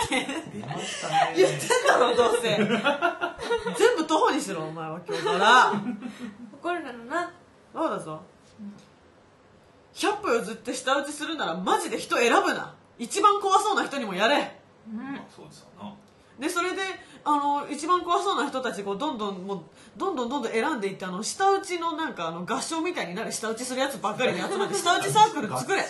[0.05, 0.27] って。
[0.53, 1.35] 出ましたね。
[1.37, 2.57] 言ってんだろどうせ。
[2.57, 2.67] 全
[3.97, 5.01] 部徒歩にしろお前は。
[5.07, 5.73] 今日から。
[6.53, 7.33] 怒るだろうな。
[7.73, 8.23] そうだぞ。
[9.95, 12.75] 100歩譲って舌打ちするならマジで人選ぶな。
[12.99, 14.59] 一番怖そうな人にもやれ。
[14.91, 14.97] うん。
[14.97, 15.95] まあそうですよな。
[16.41, 16.83] でそれで
[17.31, 19.61] あの一番怖そうな人たちこうどんどんもう
[19.99, 25.85] どんどんどんどん選んでいってあの下打ちのなんかあの合唱みたいになる下打ちするやつばっかりに集まって下打ちサークル作れ。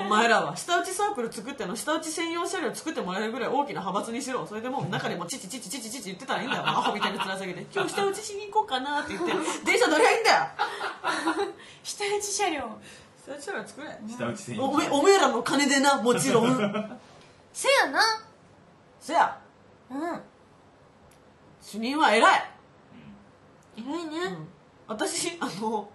[0.00, 4.46] お前らは下打ちサークル作っての下打ち専用車両作ってもらえるぐらい大きな派閥にしろ。
[4.46, 9.32] それでもう中でもチチチチチチチ言ってたらいいんだよアホみたいな面下げて今日下打ちしに行こうかなって言って
[9.64, 10.36] 電車乗りゃいいんだよ
[11.82, 12.78] 下打ち車両
[13.24, 16.56] 下打ち車両作れ下打ち専用おおめえらの金でなもちろん
[17.52, 18.00] せやな
[19.00, 19.38] せや
[19.92, 20.20] うん。
[21.60, 22.50] 主任は偉い。
[23.76, 24.18] 偉いね。
[24.26, 24.48] うん。
[24.88, 25.88] 私あの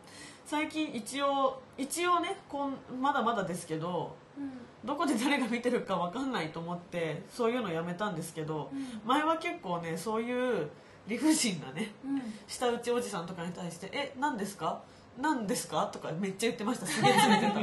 [0.45, 4.52] 最近一応一応ねこんまだまだですけどうん。
[4.86, 9.02] どこで誰が見てるか分かんないと思ってそういうのやめたんですけど、うん。
[9.06, 10.70] 前は結構ねそういう
[11.08, 12.22] 理不尽なねうん。
[12.48, 14.82] 舌打ちおじさんとかに対して「え何ですか？
[15.20, 17.60] 何ですか?」とかめっちゃ言ってましたすげえ詰めてた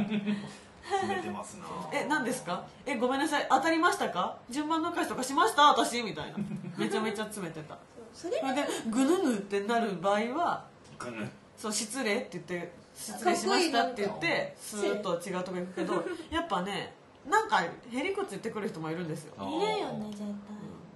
[0.89, 1.65] 詰めてますな。
[1.91, 2.63] え何ですか？
[2.85, 3.47] えごめんなさい。
[3.49, 4.37] 当たりましたか？
[4.49, 5.63] 順番抜かしとかしました？
[5.69, 6.01] 私？
[6.03, 6.37] みたいな。
[6.77, 7.77] めちゃめちゃ詰めてた。
[8.13, 10.65] それそれでぐぬぬってなる場合は
[10.99, 11.29] ぐぬ。
[11.57, 16.93] そう失礼って言って失礼しましたって言ってスーッと違うとこ行くけど やっぱね
[17.29, 19.33] なんかへりくつ言ってくる人もいるんですよ。
[19.39, 20.27] いるよね絶対。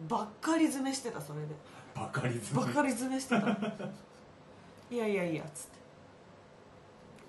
[0.08, 1.48] ばっかり詰めしてたそれで。
[1.96, 3.48] バカリズムばっかり詰めしてた。
[4.92, 5.79] いやいやいやっつって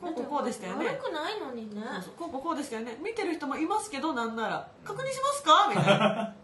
[0.01, 0.87] こうこうこうでしたよね。
[0.87, 1.83] 悪くないのにね。
[1.95, 2.97] そうそうこうこうこうでしたよね。
[3.03, 5.69] 見てる人もいますけどなんなら確認しますか？
[5.69, 6.35] みたいな。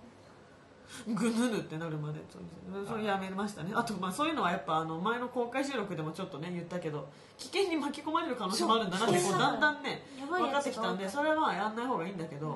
[1.08, 2.20] ぐぬぬってなるまで。
[2.30, 3.72] そうそれやめましたね。
[3.74, 12.54] あとまあそういうのはやっぱあの前の公開収録でもちょっとね言ったけど危険に巻き込まれる可能性もあるんだなってそうこうだんだんねやばい分かってきたんでそれはまあやんない方がいいんだけど、うん。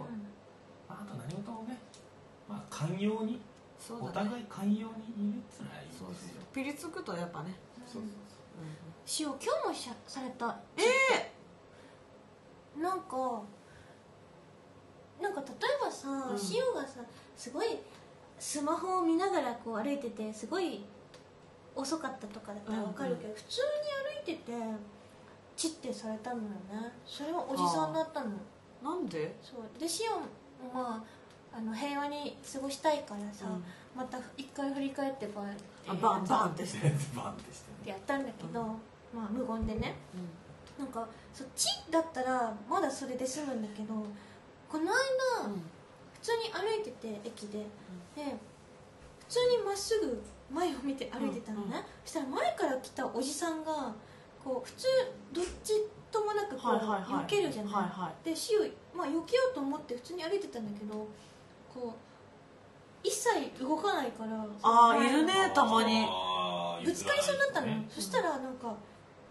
[0.89, 1.79] あと何事もね
[2.49, 3.41] まあ寛容に
[3.79, 4.31] おそうだね。
[4.31, 6.07] 互い寛容にいるってのはいいですよ。
[6.07, 7.55] そうそうピリつくとやっぱね、
[7.87, 8.11] そうそう
[9.19, 10.57] 塩今日もしゃされた。
[10.77, 11.33] え
[12.81, 13.43] なんか
[15.21, 16.39] なんか例えばさ、うん。
[16.53, 17.01] 塩がさ
[17.37, 17.67] すごい
[18.39, 20.85] スマホを見ながらこう歩いててすごい
[21.75, 23.61] 遅かったとかだったらわかるけど、普通
[24.23, 24.53] に歩いてて
[25.57, 26.93] チッてされたのよね。
[27.05, 28.31] それはおじさんだったの。
[28.83, 29.79] ー、なんで、そう。
[29.79, 30.27] で塩も
[30.73, 31.05] ま
[31.53, 33.65] ああの平和に過ごしたいからさ、うん。
[33.97, 38.77] また一回振り返ってバンってあバンバンってして、バンってしてねやったんだけど、
[39.15, 39.97] まあ無言でね。
[40.79, 43.95] うなんかそっちだったらまだそれで済むんだけど
[44.69, 45.63] この間、んうん。
[46.15, 47.59] 普通に歩いてて駅で、
[48.15, 48.37] で
[49.21, 53.95] 普通にまっすぐ前を見て歩いてたのね、うんうんそしたら前から来たおじさんが
[54.45, 54.87] こう普通
[55.33, 55.73] どっち
[56.11, 57.25] ともなくこう、はいはいはい。
[57.25, 58.25] 避けるじゃない、はいはい。
[58.25, 58.61] で死を、
[58.95, 60.95] まあ、避けようと思って普通に歩いてたんだけど
[61.73, 63.29] こう一切
[63.63, 66.05] 動かないからあーそのいるねたまに。
[66.85, 67.87] ぶつかりそうになったの、ね。
[67.91, 68.75] そしたらなんか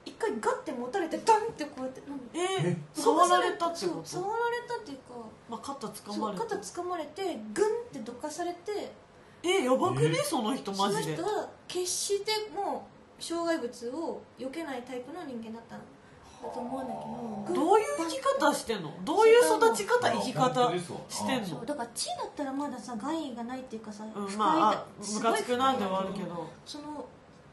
[0.10, 2.01] 一回ガッて持たれてダンってこうやって
[2.34, 5.03] え触られたってそうこと触られたっていうか
[5.49, 8.91] まあ、肩掴そうまれて肩掴まれてグンってどかされて
[9.43, 10.12] えやばくね？
[10.14, 11.14] えその人そのマジで。
[11.14, 12.88] 人は決しても
[13.20, 15.82] う障害物を避けないタイプの人間だったの。
[16.41, 18.91] だと思うんだけどどういう生き方してんの？
[19.03, 20.72] どういう育ち方あ生き方
[21.10, 21.47] してんの？
[21.47, 26.49] そうだから血だったらまださ害がないっていうかさ、うんまああがすムごいカつくなんではあるけど。
[26.66, 27.05] その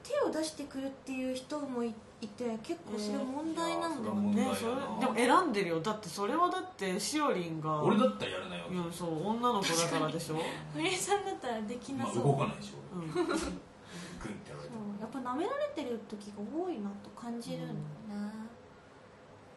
[0.03, 5.81] 手を出してくるっていう人もいいて結構それ問題なんだよね、それでも選んでるよ。
[5.81, 8.69] だってそれはだってしおりんが俺だったらやらないわ。
[8.69, 10.37] けうんそう女の子だからでしょ、
[10.73, 12.97] 堀江さんだったらできなまあそう、動かないでしょ。
[12.97, 17.81] うん、グンってやられてやっぱ舐められてる時が多いなと感じるんだよね、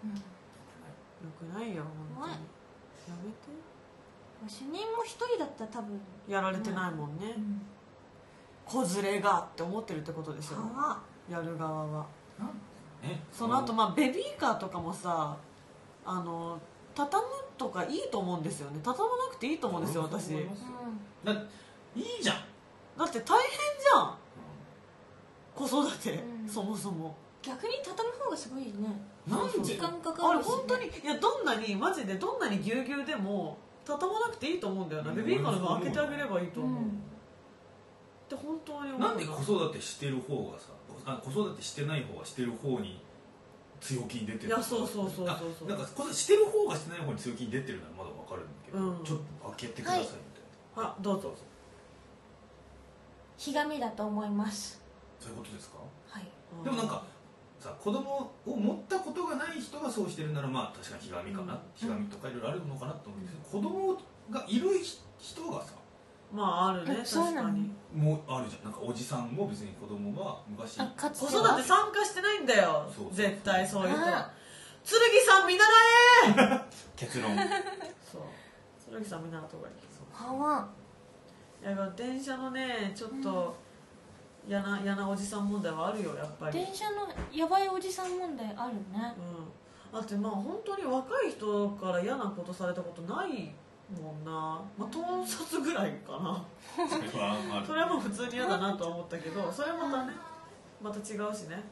[0.04, 0.12] うん。
[0.12, 0.18] よ
[1.40, 1.84] くないよ
[2.16, 2.32] 本当に。
[2.32, 2.40] はい。
[3.08, 3.70] やめて。
[4.48, 7.34] 主任も一人だったら多分、やられてないもんね。
[7.38, 7.62] うん、
[8.66, 10.56] 子連れがって思ってるってことでしょ。
[10.78, 11.00] は
[11.30, 12.06] やる側は
[13.02, 15.38] ねその後まあベビーカーとかもさ
[16.06, 16.60] あの
[16.96, 18.80] 畳むとかいいと思うんですよね。
[18.84, 20.46] 畳まなくていいと思うんですよ私そうん
[21.24, 21.32] だ
[21.96, 22.36] いいじゃん。
[22.98, 24.16] だって大変じゃん。
[25.56, 26.50] 子育て、うん。
[26.50, 27.16] そもそも。
[27.42, 28.72] 逆に畳む方がすごいね。
[29.28, 29.60] なんで？
[29.64, 35.12] 時間かかるし、ね、あれ本当にいやどんなにマジでどんなにぎゅうぎゅうでも畳まなくていいと思うんだよな。
[35.12, 35.16] うん。
[35.18, 36.88] ベビーカーの分開けてあげればいいと思う、うん。
[36.88, 36.90] っ
[38.28, 40.68] て本当に思うなんで子育てしてる方がさ
[41.06, 43.02] あ子育てしてない方がしてる方に
[43.80, 45.70] 強気に出てるいやそうそうそうそうあそう。
[45.70, 49.04] なんか子育てしてる方がしてない方に強気に出てるならまだわかるんだけど、うん。
[49.04, 51.34] ちょっと開けてくださいみたいな、あどうぞ
[53.38, 54.82] ひがみだと思います。
[55.20, 55.78] そういうことですか？
[56.10, 56.28] はい。
[56.64, 57.04] でもなんか
[57.60, 61.60] さ子供を持ったことがない人がそうしてるならまあ確かにひがみかな、うん。
[61.76, 63.98] ひがみとかいろいろあるのかなと思うんですけど、子供
[64.30, 64.70] がいる
[65.20, 65.74] 人がさ
[66.34, 67.50] まああるねえそうなの？
[67.50, 68.64] 確かにもうあるじゃん。
[68.66, 72.86] なんかおじさんも別に子供が昔子育て参加してないんだよ。
[72.96, 74.18] そうそう絶対そういう人は。
[74.20, 74.32] あ
[74.84, 75.66] 剣さん見習
[76.56, 76.66] え!
[76.96, 77.36] 結論。
[78.12, 78.96] そう。
[78.96, 79.76] 剣さん見習った方がいい。
[80.12, 80.68] はわ
[81.62, 81.66] い。
[81.66, 83.56] や電車のねちょっと
[84.48, 86.60] 嫌な嫌なおじさん問題はあるよやっぱり。
[86.60, 89.16] 電車のやばいおじさん問題あるね。
[89.92, 93.54] うん、だってまあ本当に若い人から嫌なことされたことない
[93.98, 96.46] もんな、まあ、盗撮ぐらいかな。
[96.88, 97.66] それはある。
[97.66, 100.14] それはもう普通に嫌だなとは思ったけどそれまたね
[100.82, 101.64] また違うしね。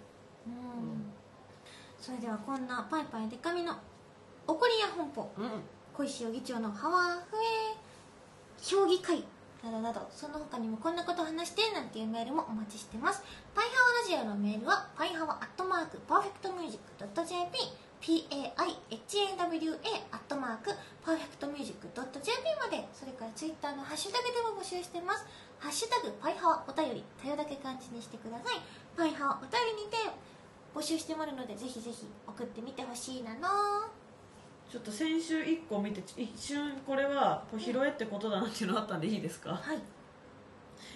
[0.47, 1.13] うん。
[1.99, 3.73] それではこんなパイパイデカミの
[4.47, 5.49] 怒りや本舗うん。
[5.93, 7.77] 恋汐議長のハワフエ
[8.61, 9.23] 評議会
[9.63, 13.23] などなどその他にもこんなこと話してなんていうメールもお待ちしてます。
[13.53, 13.71] パイハ
[14.15, 18.53] ワラジオのメールはパイハワアットマークパーフェクトミュージック .jp PAIHAWA
[20.11, 20.71] アットマーク
[21.03, 25.25] パーフェクトミュージック .jp までそれからツイッターのハッシュタグでも募集してます。
[25.59, 28.59] ハッシュタグパイハワお便りたよだけ漢字にしてください。
[28.95, 29.97] パイハワお便りにて
[30.75, 33.39] 募集してもらうのでぜひぜひ送ってみてほしいなの。
[34.71, 39.51] ちょっと先週1個見て一瞬これはこう拾えってことだなっていうのあったんでいいですか？
[39.51, 39.79] はい、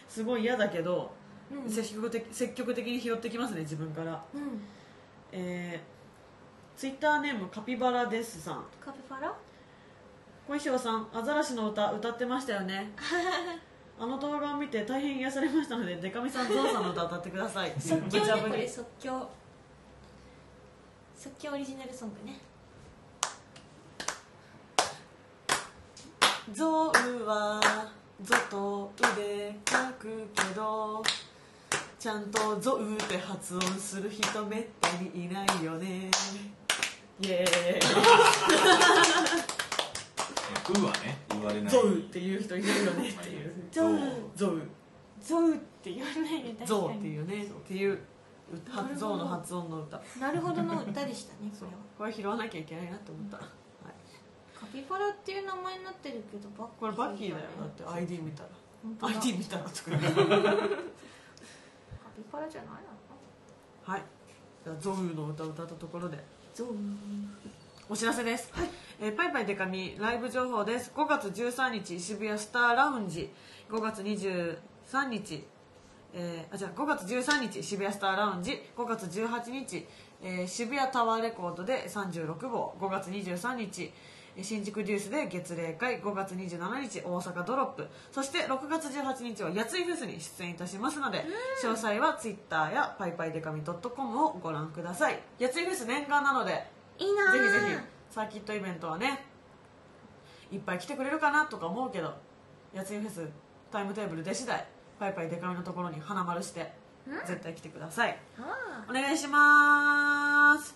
[0.09, 1.11] すごい嫌だけど
[1.51, 1.69] うん。
[1.69, 4.23] 積極的積極的に拾ってきますね自分から。
[4.33, 4.61] うん。
[5.31, 6.00] えー、
[6.81, 8.65] ツイッターネームカピバラですさん。
[8.83, 9.31] カピバラ？
[10.47, 12.91] 小石尾さんアザラシの歌歌ってましたよね。
[13.99, 19.29] あの動画を見て大変癒されましたのでデカミさんゾウさんの歌歌ってください即興ねこれ即興。
[21.15, 22.41] 即興オリジナルソングね。
[26.51, 27.61] ゾウは
[28.23, 31.03] ゾと腕書くけど
[31.99, 36.09] ちゃんとゾウって発音する人めったにいないよね
[37.23, 38.21] イエー
[40.79, 41.67] うはね言われない。
[41.67, 43.53] イゾウっていう人いるよねっていう。
[43.71, 43.99] ゾウ。
[44.35, 44.61] ゾウ。
[45.21, 47.99] ゾウって言わないで確ゾウっていうねっていう
[48.67, 50.01] なるほどゾウの発音の歌。
[50.19, 51.77] なるほどの歌でしたねこれは。
[51.97, 53.45] これ拾わなきゃいけないなと思った、はい、
[54.59, 57.83] カピバラっていう名前になってるけどバッこれバッキーだよだって。
[57.83, 58.49] ID 見たら。
[59.09, 59.97] ID 見たら作る。
[59.99, 60.15] カピ
[62.31, 62.89] バラじゃないの
[63.83, 64.03] はい。
[64.63, 66.17] じゃあゾウの歌を歌ったところで
[66.53, 66.67] ゾウ
[67.89, 68.51] お知らせです、
[68.99, 70.91] えーパイパイデカミライブ情報です。
[70.93, 73.29] 5月13日渋谷スターラウンジ。
[73.69, 74.57] 5月23
[75.09, 75.45] 日
[76.13, 78.61] えーあじゃあ5月13日渋谷スターラウンジ。
[78.75, 79.87] 5月18日、
[80.21, 83.91] えー渋谷タワーレコードで36号5月23日えー
[84.41, 87.87] 新宿デュースで月例会5月27日大阪ドロップ。
[88.11, 91.25] そして6月18日はやついフェスに出演いたしますので
[91.63, 95.19] 詳細は Twitter やパイパイデカミ .com をご覧ください。
[95.39, 96.65] やついフェス念願なので
[96.97, 97.75] いいなぜひぜひ
[98.09, 99.25] サーキットイベントはね
[100.51, 102.13] いっぱい来てくれるかなとか思うけど
[102.73, 103.27] やついフェス
[103.71, 104.65] タイムテーブル出次第
[104.99, 106.71] パイパイデカミのところに花丸して
[107.25, 108.17] 絶対来てください。
[108.39, 110.75] あお願いします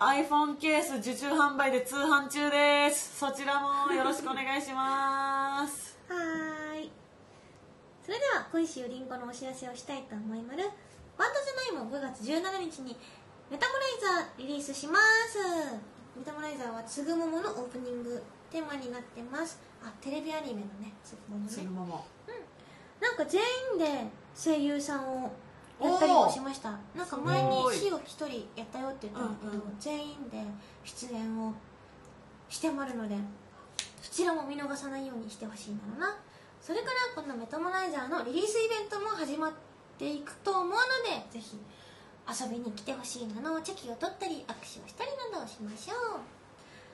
[0.00, 3.18] iPhone ケース受注販売で通販中です。
[3.18, 5.98] そちらもよろしくお願いします。
[6.08, 6.90] はーい。
[8.02, 10.56] それでは小石よりんごのお知らせをしたいと思います。
[10.56, 12.40] バンドじゃないも5月17
[12.72, 12.96] 日に
[13.50, 14.98] メタモライザーリリースしま
[15.28, 15.36] す。
[16.16, 19.60] メタモライザーはつぐもものオープニングテーマになってます。
[19.84, 21.52] あテレビアニメのねつぐももね。
[21.52, 22.00] そのまま
[23.02, 23.42] なんか全
[23.74, 25.30] 員で声優さんを
[25.80, 26.70] やったりもしました。
[26.94, 29.76] なんか前に死を一人やったよって言ったんだけど、うんうん。
[29.78, 30.44] 全員で
[30.84, 31.54] 出演を
[32.48, 33.16] してもらうので
[34.02, 36.16] そちらも見逃さないようにしてほしいんだろうな。
[36.60, 39.52] それからこのメタモライザーのリリースイベントも始まっ
[39.98, 41.58] ていくと思うのでぜひ
[42.28, 46.20] 遊びに来てほしいなのチェキを取ったり握手をしたりなどをしましょう。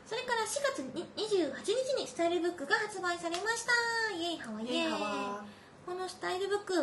[0.06, 3.72] それから4月に28日にスタイルブックが発売されました。
[4.14, 4.92] イエイハワイエイ。
[5.84, 6.74] このスタイルブック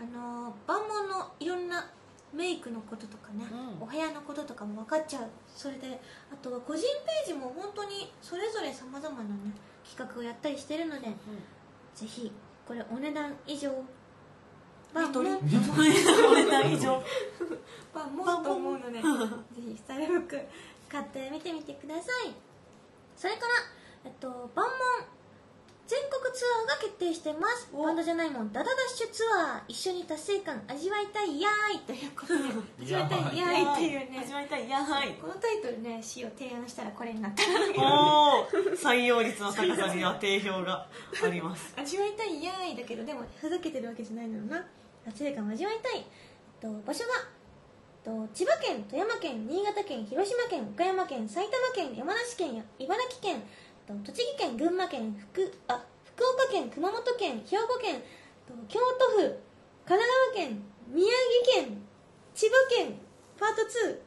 [0.00, 1.86] あの万能のいろんな
[2.32, 3.82] メイクのこととかね、うん。
[3.82, 5.22] お部屋のこととかも分かっちゃう。
[5.54, 6.00] それで
[6.32, 6.82] あとは個人
[7.26, 9.52] ページも本当にそれぞれさまざまなね
[9.84, 11.08] 企画をやったりしてるので、
[11.94, 12.32] ぜひ
[12.66, 13.70] これお値段以上
[14.94, 15.40] まあ一人もっ
[16.30, 17.02] お値段以上。
[17.92, 19.02] まあもっと思うので ぜ
[19.60, 20.40] ひスタイルブック
[20.88, 22.34] 買ってみてみてください。
[23.16, 23.46] それから、
[24.04, 25.19] えっと、万門
[25.90, 27.68] 全国ツアーが決定してます。
[27.74, 27.82] お。
[27.82, 28.52] バンドじゃないもん。
[28.52, 32.44] ダダダッシュツアー一緒に達成感味わいたいやーいということで。
[32.80, 33.74] 味わいたいやーい。
[33.74, 35.18] っていうね始まりたいいやはい。
[35.20, 37.42] このタイトルね詩を提案したらこれになった
[37.76, 38.46] おお
[38.78, 40.86] 採用率の高さには定評が
[41.24, 41.74] あります。
[41.76, 44.64] 味わいたいやーいだけどでもふざけてるわけじゃないのよな。
[45.04, 46.04] 達成感を味わいたい、えっ
[46.60, 47.14] と、場所が、
[48.06, 53.42] えっと、千葉県富山県新潟県広島県岡山県埼玉県山梨県や茨城県、
[53.98, 58.00] と、栃木県群馬県福あ福岡県熊本県兵庫県、えっ
[58.46, 59.38] と、京都府
[59.86, 61.06] 神奈川県宮
[61.54, 61.82] 城県
[62.34, 62.94] 千葉県
[63.38, 64.00] パート2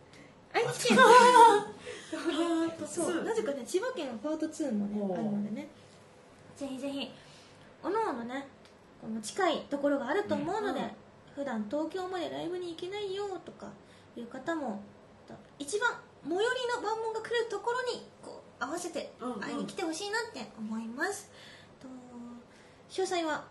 [0.53, 0.97] 愛知県。
[2.85, 5.67] そうなぜかね千葉県はパート2もねあるのでね。
[6.55, 7.11] ぜひぜひ
[7.81, 8.47] おのおのね
[9.01, 11.03] この近いところがあると思うので、うん
[11.35, 13.67] 普段東京までライブに行けないよとか
[14.15, 14.81] いう方も
[15.57, 15.89] 一番
[16.23, 18.05] 最寄りの番門が来るところに
[18.63, 19.39] 合わせてうんうん。
[19.39, 21.29] 会いに来てほしいなって思います、
[21.81, 21.87] と
[22.89, 23.43] 詳細は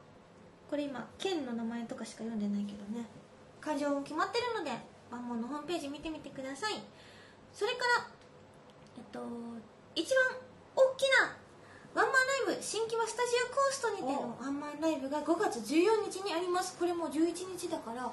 [0.71, 3.07] これ今県の名前とかしか読んでないけどね。
[3.61, 4.71] 会場も決まってるので
[5.11, 6.83] 番門のホームページ見てみてください。
[7.53, 8.07] それから
[8.97, 9.21] えっと
[9.95, 10.25] 一番
[10.75, 11.37] 大きな
[11.95, 16.79] ワンマンライブ新木場スタジオコーストにてのワンマンライブが5月14日にあります。
[16.79, 18.11] これもう11日だから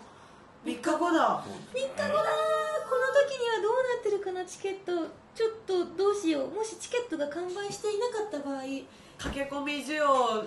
[0.66, 1.44] 3日後だ。
[1.44, 1.94] 3日後だ。
[2.08, 4.44] ーこの時にはどうなってるかな？
[4.46, 5.08] チケット。
[5.36, 6.50] ちょっとどうしよう。
[6.50, 8.58] もしチケットが完売していなかった場合。
[8.58, 8.86] はい
[9.20, 10.44] 駆け込み需要。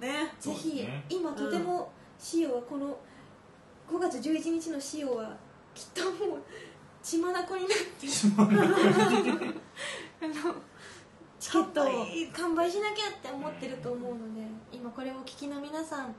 [0.00, 0.32] ね。
[0.40, 1.04] ぜひ、ね。
[1.10, 2.98] 今とても仕様はこの
[3.90, 5.36] 5月11日の仕様は
[5.74, 6.38] きっともう
[7.02, 7.52] 血眼になって。
[10.22, 10.32] あの
[11.38, 11.86] チケットを
[12.32, 14.40] 完売しなきゃって思ってると思うので
[14.72, 16.14] 今これをお聞きの皆さん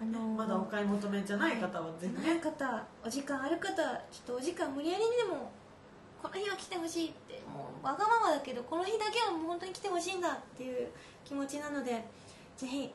[0.00, 3.92] あのまだお買い求めじゃない方はぜひないね方お時間ある方ちょっ
[4.26, 5.50] とお時間無理やりにでも
[6.22, 10.88] この日は来てほしいってもうわがままだけどこの日だけはもう本当に来てほしいんだっていう
[11.24, 12.04] 気持ちなので
[12.56, 12.92] ぜひ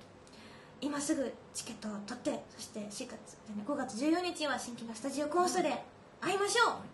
[0.81, 5.83] 今すぐチケットを取ってそして4月じゃない5月14日は新規のスタジオコーストで
[6.21, 6.93] 会いましょう。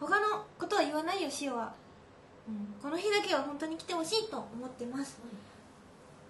[0.00, 1.72] 他のことは言わないよシオは、
[2.48, 5.18] うん、この日だけは本当に来てほしいと思ってます、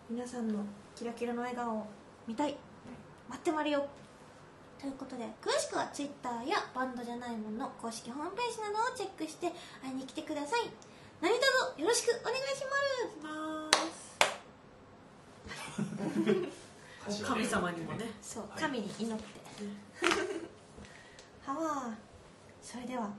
[0.09, 0.61] 皆さんの
[0.95, 1.87] キラキラの笑顔を
[2.27, 2.57] 見たい。
[3.29, 3.87] 待ってまるよ。
[4.81, 9.51] ということで詳しくは Twitter やバンドじゃないもんの公式ホームページなどをチェックして
[9.83, 10.71] 会いに来てください。
[11.21, 13.31] 何卒よろしくお願いしま
[17.09, 17.25] す。
[17.25, 18.11] 神様にもね。
[18.21, 18.61] そうはい。
[18.61, 19.25] 神に祈って、
[21.47, 21.95] はわ
[22.63, 23.11] それでは。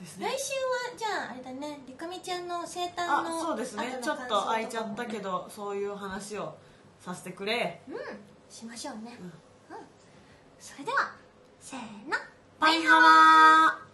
[0.00, 0.28] ですね。
[0.28, 1.82] 来週はじゃああれだね。
[1.86, 3.98] りかみちゃんの生誕あのそうですね。
[4.02, 6.54] ちょっと空いちゃったけどそういう話を
[7.04, 7.82] させてくれ。
[7.86, 7.94] うん。
[8.48, 9.18] しましょうね。
[9.20, 9.26] うん。
[9.26, 9.32] うん、
[10.58, 11.12] それでは
[11.60, 12.16] せーの。
[12.58, 13.93] バイハワー